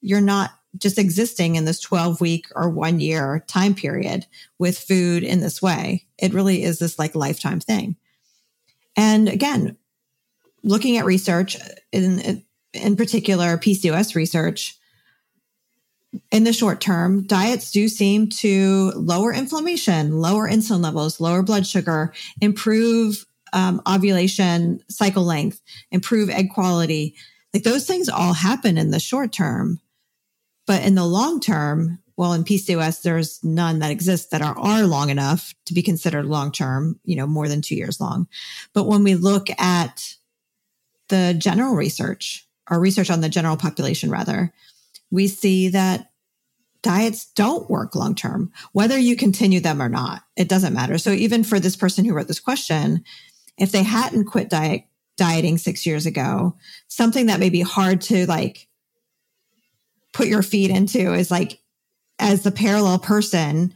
you're 0.01 0.21
not 0.21 0.51
just 0.79 0.99
existing 0.99 1.57
in 1.57 1.65
this 1.65 1.81
12 1.81 2.21
week 2.21 2.47
or 2.55 2.69
one 2.69 3.01
year 3.01 3.45
time 3.49 3.75
period 3.75 4.27
with 4.59 4.79
food 4.79 5.23
in 5.25 5.41
this 5.41 5.61
way. 5.61 6.07
It 6.19 6.35
really 6.35 6.63
is 6.63 6.79
this 6.79 6.99
like 6.99 7.15
lifetime 7.15 7.61
thing. 7.61 7.97
And 8.97 9.29
again, 9.29 9.77
looking 10.63 10.97
at 10.97 11.05
research 11.05 11.57
in, 11.93 12.45
in 12.73 12.97
particular, 12.97 13.57
PCOS 13.57 14.15
research, 14.15 14.79
in 16.31 16.45
the 16.45 16.53
short 16.53 16.81
term, 16.81 17.27
diets 17.27 17.71
do 17.71 17.89
seem 17.89 18.29
to 18.29 18.93
lower 18.95 19.33
inflammation, 19.35 20.21
lower 20.21 20.49
insulin 20.49 20.83
levels, 20.83 21.21
lower 21.21 21.43
blood 21.43 21.67
sugar, 21.67 22.15
improve 22.41 23.27
um, 23.57 23.81
ovulation 23.89 24.83
cycle 24.89 25.25
length, 25.25 25.63
improve 25.91 26.29
egg 26.29 26.51
quality. 26.53 27.17
Like 27.55 27.63
those 27.63 27.87
things 27.87 28.11
all 28.11 28.35
happen 28.35 28.77
in 28.77 28.91
the 28.91 29.01
short 29.01 29.33
term. 29.33 29.81
But 30.67 30.85
in 30.85 30.95
the 30.95 31.07
long 31.07 31.41
term, 31.41 31.99
well, 32.19 32.35
in 32.35 32.45
PCOS, 32.45 33.01
there's 33.03 33.43
none 33.43 33.79
that 33.79 33.91
exist 33.91 34.31
that 34.31 34.43
are, 34.43 34.59
are 34.59 34.85
long 34.85 35.09
enough 35.09 35.55
to 35.67 35.75
be 35.75 35.83
considered 35.83 36.27
long 36.27 36.53
term, 36.53 37.01
you 37.05 37.17
know, 37.17 37.27
more 37.27 37.49
than 37.49 37.63
two 37.63 37.77
years 37.77 37.99
long. 37.99 38.29
But 38.75 38.85
when 38.85 39.03
we 39.03 39.15
look 39.15 39.49
at 39.59 40.17
the 41.09 41.35
general 41.39 41.75
research 41.75 42.47
or 42.71 42.79
research 42.79 43.11
on 43.11 43.23
the 43.23 43.29
general 43.29 43.57
population, 43.57 44.11
rather, 44.11 44.53
we 45.11 45.29
see 45.29 45.69
that 45.71 46.11
diets 46.83 47.27
don't 47.35 47.71
work 47.71 47.95
long 47.95 48.15
term, 48.15 48.53
whether 48.73 48.99
you 48.99 49.17
continue 49.17 49.61
them 49.61 49.81
or 49.81 49.89
not. 49.89 50.23
It 50.37 50.49
doesn't 50.49 50.75
matter. 50.75 50.99
So 50.99 51.11
even 51.11 51.43
for 51.43 51.59
this 51.59 51.77
person 51.77 52.05
who 52.05 52.13
wrote 52.13 52.29
this 52.29 52.41
question, 52.41 53.03
if 53.59 53.73
they 53.73 53.83
hadn't 53.83 54.27
quit 54.27 54.51
diet, 54.51 54.85
dieting 55.17 55.59
six 55.59 55.87
years 55.87 56.07
ago, 56.07 56.57
something 56.89 57.27
that 57.27 57.41
may 57.41 57.51
be 57.51 57.63
hard 57.63 58.01
to 58.03 58.27
like 58.27 58.69
put 60.13 60.29
your 60.29 60.43
feet 60.43 60.71
into 60.71 61.13
is 61.13 61.31
like, 61.31 61.61
as 62.19 62.43
the 62.43 62.51
parallel 62.51 62.99
person 62.99 63.75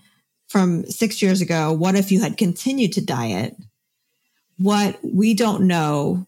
from 0.48 0.84
six 0.86 1.22
years 1.22 1.40
ago, 1.40 1.72
what 1.72 1.94
if 1.94 2.10
you 2.10 2.20
had 2.20 2.36
continued 2.36 2.92
to 2.92 3.04
diet? 3.04 3.54
What 4.58 4.98
we 5.02 5.34
don't 5.34 5.66
know 5.66 6.26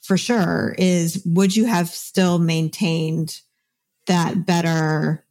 for 0.00 0.16
sure 0.16 0.74
is 0.78 1.22
would 1.24 1.54
you 1.54 1.66
have 1.66 1.88
still 1.88 2.38
maintained 2.38 3.40
that 4.06 4.46
better 4.46 5.24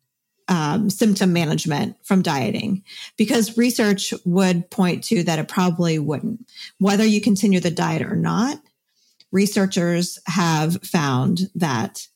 um, 0.47 0.89
symptom 0.89 1.33
management 1.33 1.95
from 2.03 2.21
dieting? 2.21 2.83
Because 3.17 3.57
research 3.57 4.13
would 4.25 4.69
point 4.69 5.03
to 5.05 5.23
that 5.23 5.39
it 5.39 5.47
probably 5.47 5.99
wouldn't. 5.99 6.49
Whether 6.77 7.05
you 7.05 7.21
continue 7.21 7.59
the 7.59 7.71
diet 7.71 8.01
or 8.01 8.15
not, 8.15 8.59
researchers 9.31 10.19
have 10.27 10.81
found 10.83 11.49
that 11.55 12.07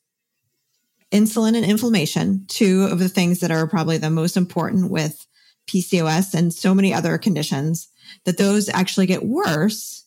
insulin 1.12 1.55
and 1.55 1.65
inflammation, 1.65 2.46
two 2.48 2.88
of 2.91 3.00
the 3.00 3.10
things 3.10 3.39
that 3.39 3.51
are 3.51 3.67
probably 3.67 3.98
the 3.98 4.10
most 4.10 4.36
important 4.36 4.91
with 4.91 5.25
PCOS 5.67 6.34
and 6.34 6.53
so 6.53 6.75
many 6.75 6.94
other 6.94 7.17
conditions, 7.17 7.88
that 8.25 8.38
those 8.38 8.70
actually 8.70 9.05
get 9.05 9.24
worse 9.24 10.05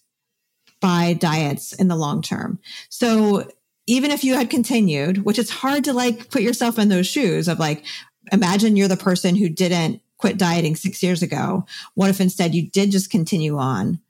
by 0.80 1.14
diets 1.14 1.72
in 1.72 1.88
the 1.88 1.96
long 1.96 2.22
term. 2.22 2.58
So 2.88 3.48
even 3.86 4.10
if 4.10 4.22
you 4.22 4.34
had 4.34 4.50
continued, 4.50 5.24
which 5.24 5.38
it's 5.38 5.50
hard 5.50 5.84
to 5.84 5.92
like 5.92 6.30
put 6.30 6.42
yourself 6.42 6.78
in 6.78 6.90
those 6.90 7.06
shoes 7.06 7.48
of 7.48 7.58
like, 7.58 7.84
imagine 8.32 8.76
you're 8.76 8.88
the 8.88 8.96
person 8.96 9.36
who 9.36 9.48
didn't 9.48 10.00
quit 10.18 10.36
dieting 10.36 10.76
six 10.76 11.02
years 11.02 11.22
ago. 11.22 11.64
What 11.94 12.10
if 12.10 12.20
instead 12.20 12.54
you 12.54 12.68
did 12.68 12.90
just 12.90 13.10
continue 13.10 13.56
on? 13.56 14.00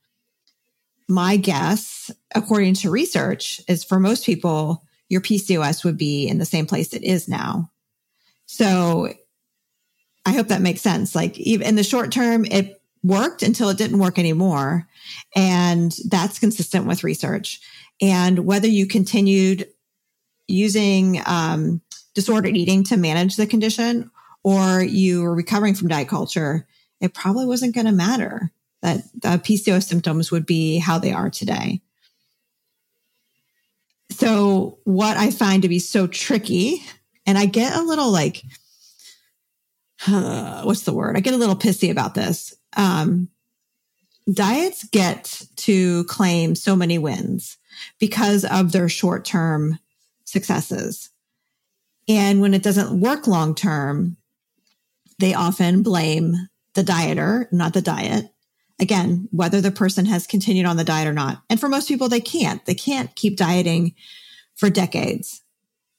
My 1.09 1.37
guess, 1.37 2.11
according 2.35 2.75
to 2.75 2.91
research, 2.91 3.61
is 3.69 3.85
for 3.85 3.99
most 3.99 4.27
people, 4.27 4.85
your 5.09 5.21
PCOS 5.21 5.85
would 5.85 5.97
be 5.97 6.29
in 6.29 6.39
the 6.39 6.45
same 6.45 6.67
place 6.67 6.93
it 6.93 7.03
is 7.03 7.29
now. 7.29 7.71
So 8.47 9.13
I 10.27 10.33
hope 10.33 10.49
that 10.49 10.61
makes 10.61 10.83
sense. 10.83 11.15
Like 11.15 11.39
in 11.39 11.77
the 11.77 11.83
short 11.83 12.13
term, 12.13 12.45
it 12.45 12.83
worked 13.03 13.43
until 13.43 13.69
it 13.69 13.79
didn't 13.79 13.99
work 13.99 14.19
anymore. 14.19 14.87
And 15.35 15.97
that's 16.09 16.39
consistent 16.39 16.87
with 16.87 17.05
research. 17.05 17.61
And 18.01 18.41
whether 18.41 18.69
you 18.69 18.87
continued 18.87 19.69
using 20.47 21.23
um, 21.27 21.81
disordered 22.19 22.57
eating 22.57 22.83
to 22.83 22.97
manage 22.97 23.37
the 23.37 23.47
condition 23.47 24.11
or 24.43 24.83
you 24.83 25.23
were 25.23 25.33
recovering 25.33 25.73
from 25.73 25.87
diet 25.87 26.09
culture, 26.09 26.67
it 27.01 27.15
probably 27.15 27.47
wasn't 27.47 27.73
going 27.77 27.87
to 27.87 27.93
matter 27.93 28.51
that 28.83 29.05
the 29.15 29.29
PCOS 29.29 29.85
symptoms 29.85 30.33
would 30.33 30.45
be 30.45 30.79
how 30.79 30.99
they 30.99 31.13
are 31.13 31.31
today. 31.31 31.81
So, 34.11 34.81
what 34.83 35.17
I 35.17 35.31
find 35.31 35.63
to 35.63 35.69
be 35.69 35.79
so 35.79 36.09
tricky, 36.09 36.83
and 37.25 37.39
I 37.39 37.47
get 37.47 37.77
a 37.77 37.83
little 37.83 38.11
like, 38.11 38.43
uh, 40.09 40.63
what's 40.65 40.83
the 40.83 40.93
word? 40.93 41.17
I 41.17 41.21
get 41.21 41.35
a 41.35 41.39
little 41.39 41.55
pissy 41.55 41.89
about 41.89 42.17
this. 42.17 42.53
Um, 42.77 43.29
diets 44.29 44.83
get 44.89 45.43
to 45.59 46.03
claim 46.05 46.57
so 46.57 46.75
many 46.75 46.99
wins 46.99 47.59
because 48.01 48.45
of 48.45 48.73
their 48.73 48.89
short 48.89 49.25
term 49.25 49.79
successes. 50.25 51.11
And 52.09 52.41
when 52.41 52.55
it 52.55 52.63
doesn't 52.63 52.99
work 52.99 53.27
long 53.27 53.55
term, 53.55 54.17
they 55.19 55.35
often 55.35 55.83
blame 55.83 56.35
the 56.75 56.83
dieter, 56.83 57.53
not 57.53 57.75
the 57.75 57.83
diet. 57.83 58.27
Again, 58.81 59.29
whether 59.33 59.61
the 59.61 59.73
person 59.73 60.07
has 60.07 60.27
continued 60.27 60.67
on 60.67 60.77
the 60.77 60.85
diet 60.85 61.09
or 61.09 61.13
not. 61.13 61.43
And 61.51 61.59
for 61.59 61.69
most 61.69 61.89
people, 61.89 62.09
they 62.09 62.21
can't. 62.21 62.65
They 62.65 62.75
can't 62.75 63.15
keep 63.17 63.37
dieting 63.37 63.95
for 64.55 64.71
decades. 64.71 65.43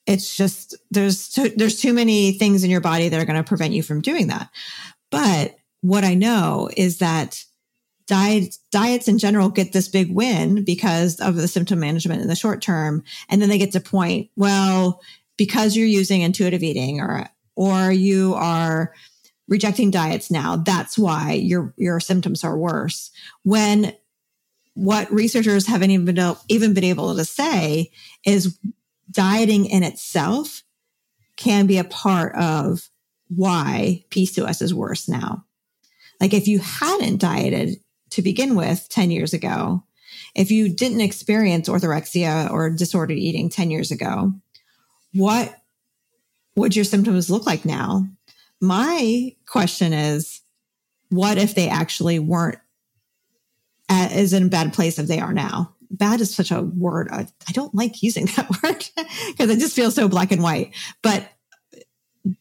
It's 0.07 0.35
just 0.35 0.75
there's 0.89 1.29
too, 1.29 1.49
there's 1.49 1.79
too 1.79 1.93
many 1.93 2.31
things 2.31 2.63
in 2.63 2.71
your 2.71 2.81
body 2.81 3.09
that 3.09 3.19
are 3.19 3.25
going 3.25 3.35
to 3.35 3.47
prevent 3.47 3.73
you 3.73 3.83
from 3.83 4.01
doing 4.01 4.27
that. 4.27 4.49
But 5.11 5.57
what 5.81 6.03
I 6.03 6.15
know 6.15 6.69
is 6.75 6.99
that 6.99 7.43
diet, 8.07 8.55
diets 8.71 9.07
in 9.07 9.19
general 9.19 9.49
get 9.49 9.71
this 9.71 9.87
big 9.87 10.11
win 10.13 10.63
because 10.63 11.19
of 11.19 11.35
the 11.35 11.47
symptom 11.47 11.79
management 11.79 12.21
in 12.21 12.27
the 12.27 12.35
short 12.35 12.61
term. 12.61 13.03
And 13.29 13.41
then 13.41 13.49
they 13.49 13.57
get 13.57 13.71
to 13.73 13.79
point, 13.79 14.29
well, 14.35 15.01
because 15.39 15.77
you're 15.77 15.87
using 15.87 16.21
intuitive 16.21 16.61
eating 16.61 16.99
or, 16.99 17.25
or 17.55 17.91
you 17.93 18.33
are 18.35 18.93
rejecting 19.47 19.89
diets 19.89 20.29
now, 20.29 20.57
that's 20.57 20.99
why 20.99 21.31
your, 21.31 21.73
your 21.77 22.01
symptoms 22.01 22.43
are 22.43 22.57
worse. 22.57 23.09
When 23.43 23.95
what 24.73 25.09
researchers 25.09 25.65
haven't 25.65 25.91
even 25.91 26.13
been, 26.13 26.35
even 26.49 26.73
been 26.73 26.83
able 26.83 27.15
to 27.15 27.23
say 27.23 27.89
is 28.25 28.59
dieting 29.09 29.65
in 29.65 29.81
itself 29.81 30.61
can 31.37 31.67
be 31.67 31.77
a 31.77 31.85
part 31.85 32.35
of 32.35 32.89
why 33.29 34.03
PCOS 34.09 34.61
is 34.61 34.73
worse 34.73 35.07
now. 35.07 35.45
Like 36.19 36.33
if 36.33 36.49
you 36.49 36.59
hadn't 36.59 37.21
dieted 37.21 37.77
to 38.09 38.21
begin 38.21 38.55
with 38.55 38.87
10 38.89 39.09
years 39.09 39.33
ago, 39.33 39.85
if 40.35 40.51
you 40.51 40.67
didn't 40.67 40.99
experience 40.99 41.69
orthorexia 41.69 42.51
or 42.51 42.69
disordered 42.69 43.17
eating 43.17 43.49
10 43.49 43.71
years 43.71 43.89
ago, 43.89 44.33
what 45.13 45.55
would 46.55 46.75
your 46.75 46.85
symptoms 46.85 47.29
look 47.29 47.45
like 47.45 47.65
now? 47.65 48.07
My 48.61 49.35
question 49.45 49.93
is, 49.93 50.41
what 51.09 51.37
if 51.37 51.55
they 51.55 51.69
actually 51.69 52.19
weren't 52.19 52.59
at, 53.87 54.11
is 54.11 54.33
in 54.33 54.43
a 54.43 54.49
bad 54.49 54.73
place 54.73 54.99
if 54.99 55.07
they 55.07 55.19
are 55.19 55.33
now? 55.33 55.73
Bad 55.91 56.21
is 56.21 56.35
such 56.35 56.51
a 56.51 56.61
word. 56.61 57.07
I, 57.11 57.27
I 57.47 57.51
don't 57.51 57.73
like 57.73 58.03
using 58.03 58.25
that 58.35 58.49
word 58.61 58.85
because 59.27 59.49
it 59.49 59.59
just 59.59 59.75
feels 59.75 59.95
so 59.95 60.07
black 60.07 60.31
and 60.31 60.43
white. 60.43 60.75
But 61.01 61.27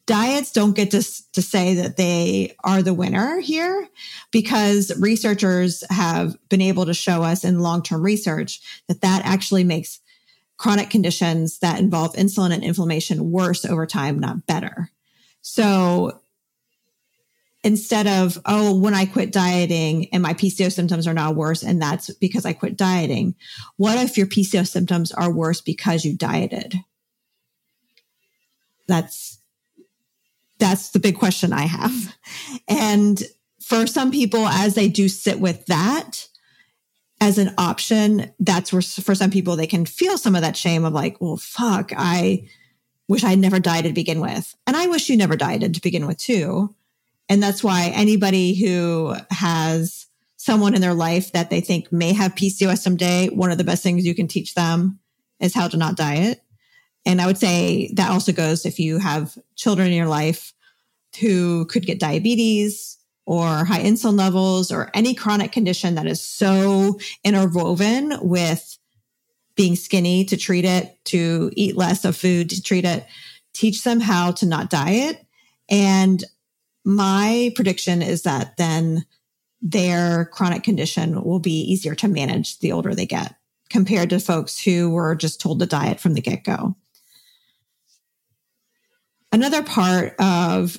diets 0.07 0.53
don't 0.53 0.77
get 0.77 0.91
to, 0.91 1.03
to 1.33 1.41
say 1.41 1.75
that 1.75 1.97
they 1.97 2.55
are 2.65 2.83
the 2.83 2.93
winner 2.93 3.41
here 3.41 3.89
because 4.33 4.93
researchers 5.01 5.85
have 5.89 6.37
been 6.49 6.61
able 6.61 6.87
to 6.87 6.95
show 6.95 7.23
us 7.23 7.45
in 7.45 7.61
long-term 7.61 8.03
research 8.03 8.61
that 8.89 9.01
that 9.01 9.25
actually 9.25 9.65
makes 9.65 10.01
chronic 10.59 10.91
conditions 10.91 11.61
that 11.61 11.79
involve 11.79 12.15
insulin 12.15 12.53
and 12.53 12.65
inflammation 12.65 13.31
worse 13.31 13.65
over 13.65 13.87
time, 13.87 14.19
not 14.19 14.47
better. 14.47 14.91
So 15.41 16.21
instead 17.63 18.07
of, 18.07 18.39
oh, 18.45 18.79
when 18.79 18.95
I 18.95 19.07
quit 19.07 19.33
dieting 19.33 20.09
and 20.13 20.23
my 20.23 20.35
PCOS 20.35 20.73
symptoms 20.73 21.07
are 21.07 21.15
now 21.15 21.33
worse, 21.33 21.63
and 21.63 21.81
that's 21.81 22.13
because 22.15 22.45
I 22.45 22.53
quit 22.53 22.77
dieting, 22.77 23.37
what 23.77 23.99
if 23.99 24.19
your 24.19 24.27
PCOS 24.27 24.69
symptoms 24.69 25.13
are 25.13 25.33
worse 25.33 25.61
because 25.61 26.05
you 26.05 26.17
dieted? 26.17 26.75
That's 28.87 29.39
that's 30.59 30.91
the 30.91 30.99
big 30.99 31.17
question 31.17 31.53
I 31.53 31.67
have. 31.67 32.17
And 32.67 33.23
for 33.63 33.87
some 33.87 34.11
people, 34.11 34.49
as 34.49 34.75
they 34.75 34.89
do 34.89 35.09
sit 35.09 35.39
with 35.39 35.65
that 35.67 36.28
as 37.21 37.39
an 37.39 37.53
option, 37.59 38.33
that's 38.39 38.73
where 38.73 38.83
for 38.83 39.15
some 39.15 39.31
people, 39.31 39.57
they 39.57 39.67
can 39.67 39.85
feel 39.85 40.19
some 40.19 40.35
of 40.35 40.43
that 40.43 40.57
shame 40.57 40.85
of 40.85 40.93
like, 40.93 41.21
well, 41.21 41.37
fuck, 41.37 41.93
I 41.97 42.49
wish 43.09 43.25
I 43.25 43.35
never 43.35 43.59
died 43.59 43.85
to 43.85 43.93
begin 43.93 44.21
with. 44.21 44.55
And 44.67 44.77
I 44.77 44.87
wish 44.87 45.09
you 45.09 45.17
never 45.17 45.37
died 45.37 45.73
to 45.73 45.81
begin 45.81 46.07
with 46.07 46.19
too. 46.19 46.75
And 47.29 47.43
that's 47.43 47.65
why 47.65 47.93
anybody 47.95 48.55
who 48.55 49.15
has 49.31 50.07
someone 50.37 50.75
in 50.75 50.81
their 50.81 50.95
life 50.95 51.33
that 51.33 51.51
they 51.51 51.61
think 51.61 51.91
may 51.93 52.13
have 52.13 52.35
PCOS 52.35 52.79
someday, 52.79 53.29
one 53.29 53.51
of 53.51 53.59
the 53.59 53.65
best 53.65 53.83
things 53.83 54.07
you 54.07 54.15
can 54.15 54.29
teach 54.29 54.55
them 54.55 54.99
is 55.41 55.55
how 55.55 55.69
to 55.69 55.77
not 55.77 55.97
diet. 55.97 56.43
And 57.05 57.21
I 57.21 57.27
would 57.27 57.39
say 57.39 57.91
that 57.95 58.11
also 58.11 58.33
goes 58.33 58.65
if 58.65 58.79
you 58.79 58.99
have 58.99 59.37
children 59.57 59.89
in 59.89 59.95
your 59.95 60.07
life 60.07 60.53
who 61.21 61.65
could 61.67 61.87
get 61.87 61.99
diabetes 61.99 62.98
or 63.29 63.67
high 63.67 63.83
insulin 63.83 64.17
levels 64.17 64.73
or 64.73 64.91
any 64.95 65.13
chronic 65.13 65.53
condition 65.53 65.97
that 65.97 66.07
is 66.07 66.23
so 66.23 66.99
interwoven 67.23 68.17
with 68.23 68.79
being 69.55 69.77
skinny 69.77 70.25
to 70.25 70.35
treat 70.35 70.65
it, 70.65 70.97
to 71.05 71.51
eat 71.53 71.77
less 71.77 72.07
of 72.07 72.17
food 72.17 72.49
to 72.49 72.63
treat 72.63 72.87
it, 72.87 73.07
teach 73.53 73.85
them 73.85 74.01
how 74.01 74.31
to 74.31 74.47
not 74.47 74.71
diet. 74.71 75.27
And 75.69 76.25
my 76.87 77.53
prediction 77.55 78.01
is 78.01 78.23
that 78.23 78.57
then 78.57 79.05
their 79.61 80.25
chronic 80.33 80.63
condition 80.63 81.23
will 81.23 81.41
be 81.41 81.61
easier 81.61 81.95
to 81.97 82.09
manage 82.09 82.61
the 82.61 82.73
older 82.73 82.95
they 82.95 83.05
get 83.05 83.35
compared 83.69 84.09
to 84.09 84.21
folks 84.21 84.59
who 84.59 84.89
were 84.89 85.15
just 85.15 85.39
told 85.39 85.59
to 85.59 85.67
diet 85.67 86.01
from 86.01 86.15
the 86.15 86.23
get 86.23 86.45
go. 86.45 86.77
Another 89.31 89.63
part 89.63 90.15
of 90.19 90.79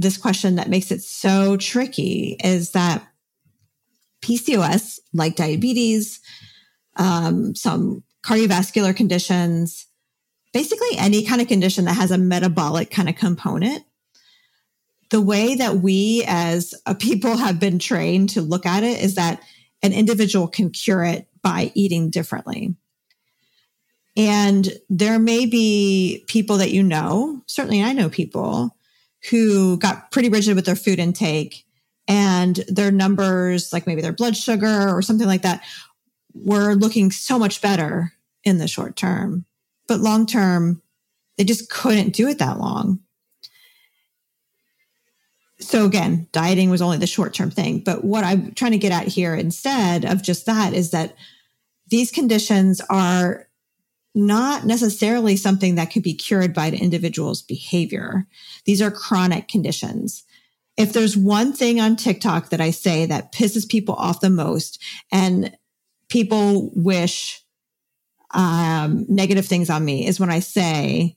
this 0.00 0.16
question 0.16 0.56
that 0.56 0.70
makes 0.70 0.90
it 0.90 1.02
so 1.02 1.56
tricky 1.56 2.36
is 2.42 2.72
that 2.72 3.06
PCOS, 4.22 4.98
like 5.12 5.36
diabetes, 5.36 6.20
um, 6.96 7.54
some 7.54 8.02
cardiovascular 8.24 8.94
conditions, 8.94 9.86
basically 10.52 10.96
any 10.98 11.24
kind 11.24 11.40
of 11.40 11.48
condition 11.48 11.84
that 11.84 11.94
has 11.94 12.10
a 12.10 12.18
metabolic 12.18 12.90
kind 12.90 13.08
of 13.08 13.16
component, 13.16 13.84
the 15.10 15.20
way 15.20 15.54
that 15.54 15.76
we 15.76 16.24
as 16.26 16.74
a 16.86 16.94
people 16.94 17.36
have 17.36 17.58
been 17.58 17.78
trained 17.78 18.30
to 18.30 18.42
look 18.42 18.66
at 18.66 18.82
it 18.82 19.02
is 19.02 19.16
that 19.16 19.42
an 19.82 19.92
individual 19.92 20.46
can 20.46 20.70
cure 20.70 21.04
it 21.04 21.26
by 21.42 21.72
eating 21.74 22.10
differently. 22.10 22.74
And 24.16 24.68
there 24.88 25.18
may 25.18 25.46
be 25.46 26.24
people 26.26 26.58
that 26.58 26.70
you 26.70 26.82
know, 26.82 27.42
certainly 27.46 27.82
I 27.82 27.92
know 27.92 28.08
people 28.08 28.76
who 29.28 29.76
got 29.78 30.10
pretty 30.10 30.28
rigid 30.28 30.56
with 30.56 30.64
their 30.64 30.76
food 30.76 30.98
intake 30.98 31.64
and 32.08 32.56
their 32.68 32.90
numbers, 32.90 33.72
like 33.72 33.86
maybe 33.86 34.00
their 34.00 34.12
blood 34.12 34.36
sugar 34.36 34.88
or 34.88 35.02
something 35.02 35.26
like 35.26 35.42
that, 35.42 35.62
were 36.34 36.74
looking 36.74 37.10
so 37.10 37.38
much 37.38 37.60
better 37.60 38.12
in 38.44 38.58
the 38.58 38.68
short 38.68 38.96
term. 38.96 39.44
But 39.86 40.00
long 40.00 40.26
term, 40.26 40.82
they 41.36 41.44
just 41.44 41.70
couldn't 41.70 42.14
do 42.14 42.28
it 42.28 42.38
that 42.38 42.58
long. 42.58 43.00
So 45.58 45.84
again, 45.84 46.26
dieting 46.32 46.70
was 46.70 46.80
only 46.80 46.96
the 46.96 47.06
short 47.06 47.34
term 47.34 47.50
thing. 47.50 47.80
But 47.80 48.02
what 48.02 48.24
I'm 48.24 48.52
trying 48.54 48.72
to 48.72 48.78
get 48.78 48.92
at 48.92 49.08
here 49.08 49.34
instead 49.34 50.04
of 50.04 50.22
just 50.22 50.46
that 50.46 50.72
is 50.72 50.90
that 50.92 51.14
these 51.88 52.10
conditions 52.10 52.80
are 52.88 53.48
not 54.14 54.64
necessarily 54.64 55.36
something 55.36 55.76
that 55.76 55.92
could 55.92 56.02
be 56.02 56.14
cured 56.14 56.52
by 56.52 56.70
the 56.70 56.78
individual's 56.78 57.42
behavior. 57.42 58.26
These 58.64 58.82
are 58.82 58.90
chronic 58.90 59.48
conditions. 59.48 60.24
If 60.76 60.92
there's 60.92 61.16
one 61.16 61.52
thing 61.52 61.80
on 61.80 61.96
TikTok 61.96 62.50
that 62.50 62.60
I 62.60 62.70
say 62.70 63.06
that 63.06 63.32
pisses 63.32 63.68
people 63.68 63.94
off 63.94 64.20
the 64.20 64.30
most 64.30 64.82
and 65.12 65.56
people 66.08 66.70
wish 66.74 67.44
um, 68.32 69.04
negative 69.08 69.46
things 69.46 69.70
on 69.70 69.84
me 69.84 70.06
is 70.06 70.20
when 70.20 70.30
I 70.30 70.40
say 70.40 71.16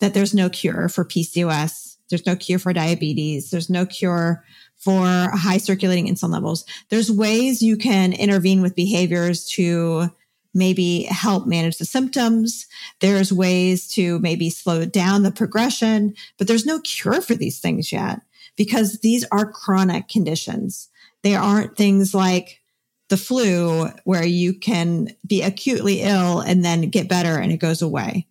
that 0.00 0.14
there's 0.14 0.34
no 0.34 0.48
cure 0.48 0.88
for 0.88 1.04
PCOS. 1.04 1.96
There's 2.08 2.26
no 2.26 2.34
cure 2.34 2.58
for 2.58 2.72
diabetes. 2.72 3.50
There's 3.50 3.70
no 3.70 3.86
cure 3.86 4.44
for 4.76 5.04
high 5.06 5.58
circulating 5.58 6.08
insulin 6.08 6.32
levels. 6.32 6.64
There's 6.88 7.10
ways 7.10 7.62
you 7.62 7.76
can 7.76 8.12
intervene 8.12 8.62
with 8.62 8.74
behaviors 8.74 9.46
to 9.50 10.10
maybe 10.54 11.04
help 11.04 11.46
manage 11.46 11.78
the 11.78 11.84
symptoms. 11.84 12.66
There's 13.00 13.32
ways 13.32 13.88
to 13.94 14.18
maybe 14.18 14.50
slow 14.50 14.84
down 14.84 15.22
the 15.22 15.30
progression, 15.30 16.14
but 16.38 16.48
there's 16.48 16.66
no 16.66 16.80
cure 16.80 17.20
for 17.20 17.34
these 17.34 17.60
things 17.60 17.92
yet 17.92 18.20
because 18.56 18.98
these 18.98 19.24
are 19.30 19.50
chronic 19.50 20.08
conditions. 20.08 20.88
They 21.22 21.34
aren't 21.34 21.76
things 21.76 22.14
like 22.14 22.60
the 23.08 23.16
flu 23.16 23.88
where 24.04 24.24
you 24.24 24.54
can 24.54 25.14
be 25.26 25.42
acutely 25.42 26.00
ill 26.02 26.40
and 26.40 26.64
then 26.64 26.90
get 26.90 27.08
better 27.08 27.38
and 27.38 27.52
it 27.52 27.58
goes 27.58 27.82
away. 27.82 28.26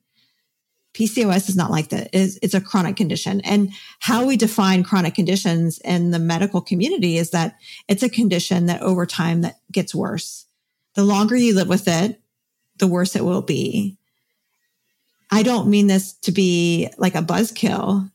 PCOS 0.93 1.49
is 1.49 1.55
not 1.55 1.71
like 1.71 1.89
that. 1.89 2.09
It's, 2.13 2.53
a 2.53 2.61
chronic 2.61 2.95
condition. 2.95 3.41
And 3.41 3.71
how 3.99 4.25
we 4.25 4.35
define 4.35 4.83
chronic 4.83 5.13
conditions 5.13 5.79
in 5.85 6.11
the 6.11 6.19
medical 6.19 6.61
community 6.61 7.17
is 7.17 7.29
that 7.29 7.57
it's 7.87 8.03
a 8.03 8.09
condition 8.09 8.65
that 8.65 8.81
over 8.81 9.05
time 9.05 9.41
that 9.41 9.59
gets 9.71 9.93
worse 9.93 10.47
the 10.95 11.03
longer 11.03 11.35
you 11.35 11.55
live 11.55 11.67
with 11.67 11.87
it, 11.87 12.19
the 12.77 12.87
worse 12.87 13.15
it 13.15 13.23
will 13.23 13.41
be. 13.41 13.97
I 15.31 15.43
don't 15.43 15.69
mean 15.69 15.87
this 15.87 16.13
to 16.21 16.31
be 16.31 16.89
like 16.97 17.15
a 17.15 17.21
buzzkill. 17.21 18.11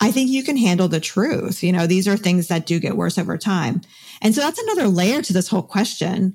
I 0.00 0.10
think 0.10 0.30
you 0.30 0.42
can 0.42 0.56
handle 0.56 0.88
the 0.88 1.00
truth. 1.00 1.62
You 1.62 1.72
know, 1.72 1.86
these 1.86 2.08
are 2.08 2.16
things 2.16 2.48
that 2.48 2.66
do 2.66 2.80
get 2.80 2.96
worse 2.96 3.16
over 3.16 3.38
time. 3.38 3.80
And 4.20 4.34
so 4.34 4.40
that's 4.40 4.60
another 4.60 4.88
layer 4.88 5.22
to 5.22 5.32
this 5.32 5.48
whole 5.48 5.62
question. 5.62 6.34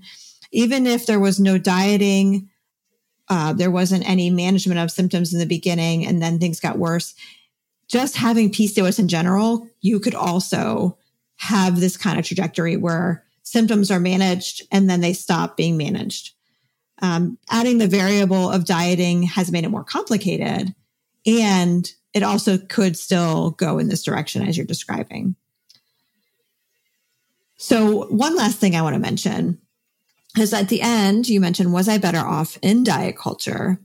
Even 0.51 0.87
if 0.87 1.05
there 1.05 1.19
was 1.19 1.39
no 1.39 1.57
dieting, 1.57 2.49
uh, 3.29 3.53
there 3.53 3.71
wasn't 3.71 4.09
any 4.09 4.29
management 4.29 4.79
of 4.79 4.91
symptoms 4.91 5.33
in 5.33 5.39
the 5.39 5.45
beginning, 5.45 6.05
and 6.05 6.21
then 6.21 6.39
things 6.39 6.59
got 6.59 6.77
worse. 6.77 7.13
Just 7.87 8.17
having 8.17 8.51
PCOS 8.51 8.99
in 8.99 9.07
general, 9.07 9.67
you 9.81 9.99
could 9.99 10.15
also 10.15 10.97
have 11.37 11.79
this 11.79 11.97
kind 11.97 12.19
of 12.19 12.25
trajectory 12.25 12.77
where 12.77 13.23
symptoms 13.43 13.91
are 13.91 13.99
managed 13.99 14.63
and 14.71 14.89
then 14.89 15.01
they 15.01 15.13
stop 15.13 15.57
being 15.57 15.77
managed. 15.77 16.31
Um, 17.01 17.37
adding 17.49 17.79
the 17.79 17.87
variable 17.87 18.49
of 18.49 18.65
dieting 18.65 19.23
has 19.23 19.51
made 19.51 19.63
it 19.63 19.69
more 19.69 19.83
complicated 19.83 20.75
and 21.25 21.91
it 22.13 22.23
also 22.23 22.57
could 22.57 22.97
still 22.97 23.51
go 23.51 23.77
in 23.77 23.87
this 23.87 24.03
direction 24.03 24.45
as 24.45 24.57
you're 24.57 24.65
describing. 24.65 25.35
So, 27.57 28.07
one 28.07 28.35
last 28.35 28.57
thing 28.57 28.75
I 28.75 28.81
want 28.81 28.95
to 28.95 28.99
mention 28.99 29.59
is 30.37 30.53
at 30.53 30.69
the 30.69 30.81
end, 30.81 31.29
you 31.29 31.39
mentioned, 31.39 31.73
was 31.73 31.87
I 31.87 31.97
better 31.97 32.19
off 32.19 32.57
in 32.61 32.83
diet 32.83 33.17
culture? 33.17 33.79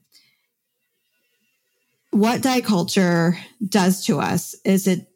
What 2.11 2.43
diet 2.43 2.65
culture 2.65 3.39
does 3.67 4.05
to 4.07 4.19
us 4.19 4.55
is 4.65 4.87
it 4.87 5.07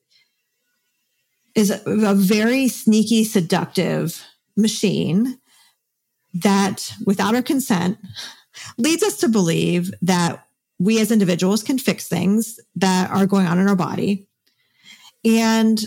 is 1.55 1.70
a 1.85 2.14
very 2.14 2.68
sneaky, 2.68 3.24
seductive 3.24 4.22
machine 4.61 5.38
that, 6.35 6.92
without 7.07 7.35
our 7.35 7.42
consent, 7.42 7.99
leads 8.79 9.03
us 9.03 9.16
to 9.18 9.29
believe 9.29 9.90
that 10.03 10.46
we 10.79 11.01
as 11.01 11.11
individuals 11.11 11.62
can 11.62 11.79
fix 11.79 12.09
things 12.09 12.59
that 12.77 13.11
are 13.11 13.27
going 13.27 13.46
on 13.46 13.59
in 13.59 13.68
our 13.68 13.77
body 13.77 14.27
and 15.25 15.85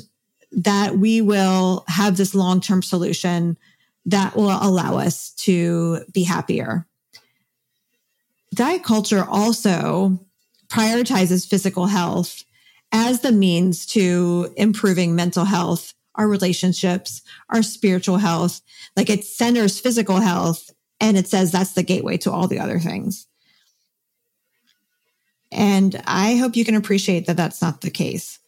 that 0.51 0.97
we 0.97 1.21
will 1.21 1.83
have 1.87 2.15
this 2.15 2.35
long 2.35 2.61
term 2.61 2.83
solution 2.83 3.57
that 4.05 4.35
will 4.35 4.49
allow 4.61 4.97
us 4.97 5.31
to 5.31 6.01
be 6.13 6.23
happier. 6.23 6.85
Diet 8.53 8.83
culture 8.83 9.25
also 9.27 10.19
prioritizes 10.67 11.47
physical 11.47 11.87
health 11.87 12.43
as 12.91 13.21
the 13.21 13.31
means 13.31 13.85
to 13.87 14.53
improving 14.55 15.15
mental 15.15 15.45
health 15.45 15.93
our 16.15 16.27
relationships, 16.27 17.21
our 17.49 17.63
spiritual 17.63 18.17
health. 18.17 18.61
Like 18.95 19.09
it 19.09 19.23
centers 19.23 19.79
physical 19.79 20.17
health 20.17 20.69
and 20.99 21.17
it 21.17 21.27
says 21.27 21.51
that's 21.51 21.73
the 21.73 21.83
gateway 21.83 22.17
to 22.17 22.31
all 22.31 22.47
the 22.47 22.59
other 22.59 22.79
things. 22.79 23.27
And 25.51 26.01
I 26.07 26.35
hope 26.35 26.55
you 26.55 26.65
can 26.65 26.75
appreciate 26.75 27.27
that 27.27 27.37
that's 27.37 27.61
not 27.61 27.81
the 27.81 27.91
case. 27.91 28.39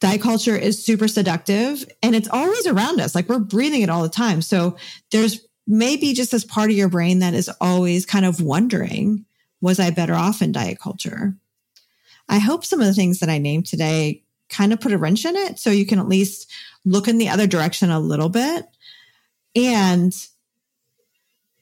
Diet 0.00 0.20
culture 0.20 0.56
is 0.56 0.84
super 0.84 1.08
seductive 1.08 1.84
and 2.02 2.14
it's 2.14 2.28
always 2.28 2.66
around 2.66 3.00
us. 3.00 3.14
Like 3.14 3.28
we're 3.28 3.38
breathing 3.38 3.82
it 3.82 3.90
all 3.90 4.02
the 4.02 4.08
time. 4.08 4.42
So 4.42 4.76
there's 5.10 5.46
maybe 5.66 6.12
just 6.12 6.30
this 6.30 6.44
part 6.44 6.70
of 6.70 6.76
your 6.76 6.88
brain 6.88 7.20
that 7.20 7.34
is 7.34 7.50
always 7.60 8.06
kind 8.06 8.24
of 8.24 8.40
wondering, 8.40 9.24
was 9.60 9.80
I 9.80 9.90
better 9.90 10.14
off 10.14 10.42
in 10.42 10.52
diet 10.52 10.78
culture? 10.78 11.34
I 12.28 12.38
hope 12.38 12.64
some 12.64 12.80
of 12.80 12.86
the 12.86 12.94
things 12.94 13.20
that 13.20 13.28
I 13.28 13.38
named 13.38 13.66
today 13.66 14.22
kind 14.48 14.72
of 14.72 14.80
put 14.80 14.92
a 14.92 14.98
wrench 14.98 15.24
in 15.24 15.36
it 15.36 15.58
so 15.58 15.70
you 15.70 15.86
can 15.86 15.98
at 15.98 16.08
least 16.08 16.50
look 16.84 17.08
in 17.08 17.18
the 17.18 17.28
other 17.28 17.46
direction 17.46 17.90
a 17.90 18.00
little 18.00 18.28
bit. 18.28 18.66
And 19.54 20.14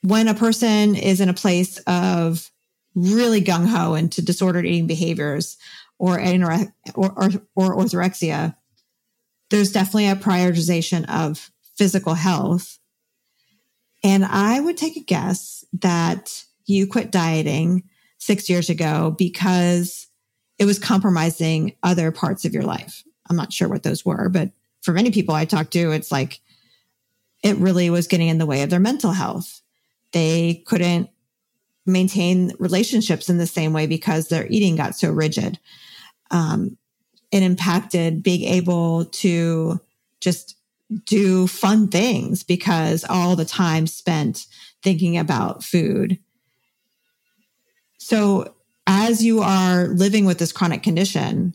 when 0.03 0.29
a 0.29 0.35
person 0.35 0.95
is 0.95 1.21
in 1.21 1.29
a 1.29 1.35
place 1.35 1.79
of 1.87 2.51
really 2.95 3.41
gung 3.41 3.67
ho 3.67 3.95
into 3.95 4.23
disordered 4.23 4.67
eating 4.67 4.87
behaviors 4.87 5.57
or, 5.99 6.21
or, 6.21 6.75
or, 6.95 7.31
or 7.55 7.77
orthorexia, 7.77 8.55
there's 9.51 9.73
definitely 9.73 10.09
a 10.09 10.17
prioritization 10.17 11.09
of 11.09 11.51
physical 11.77 12.15
health. 12.15 12.79
And 14.03 14.25
I 14.25 14.61
would 14.61 14.77
take 14.77 14.97
a 14.97 15.01
guess 15.01 15.65
that 15.81 16.45
you 16.67 16.87
quit 16.87 17.11
dieting 17.11 17.85
six 18.19 18.49
years 18.49 18.69
ago 18.69 19.15
because 19.17 20.09
it 20.59 20.65
was 20.65 20.79
compromising 20.79 21.75
other 21.83 22.11
parts 22.13 22.45
of 22.45 22.53
your 22.53 22.63
life. 22.63 23.03
I'm 23.29 23.37
not 23.37 23.53
sure 23.53 23.69
what 23.69 23.83
those 23.83 24.05
were, 24.05 24.29
but 24.29 24.51
for 24.83 24.93
many 24.93 25.11
people 25.11 25.35
I 25.35 25.45
talked 25.45 25.73
to, 25.73 25.91
it's 25.93 26.13
like 26.13 26.41
it 27.43 27.57
really 27.57 27.91
was 27.91 28.07
getting 28.07 28.29
in 28.29 28.39
the 28.39 28.47
way 28.47 28.63
of 28.63 28.71
their 28.71 28.81
mental 28.81 29.13
health. 29.13 29.63
They 30.13 30.63
couldn't 30.67 31.11
maintain 31.87 32.53
relationships 32.59 33.29
in 33.29 33.39
the 33.39 33.47
same 33.47 33.73
way 33.73 33.87
because 33.87 34.29
their 34.29 34.47
eating 34.49 34.77
got 34.77 34.97
so 34.97 35.11
rigid. 35.11 35.59
Um, 36.31 36.77
it 37.31 37.43
impacted 37.43 38.23
being 38.23 38.45
able 38.45 39.07
to 39.07 39.81
just 40.21 40.57
do 41.05 41.47
fun 41.47 41.89
things 41.89 42.43
because 42.43 43.05
all 43.09 43.37
the 43.37 43.45
time 43.45 43.87
spent 43.87 44.47
thinking 44.83 45.19
about 45.19 45.65
food. 45.65 46.19
So 47.99 48.54
as 48.87 49.25
you 49.25 49.41
are 49.41 49.87
living 49.89 50.25
with 50.25 50.39
this 50.39 50.53
chronic 50.53 50.83
condition, 50.83 51.55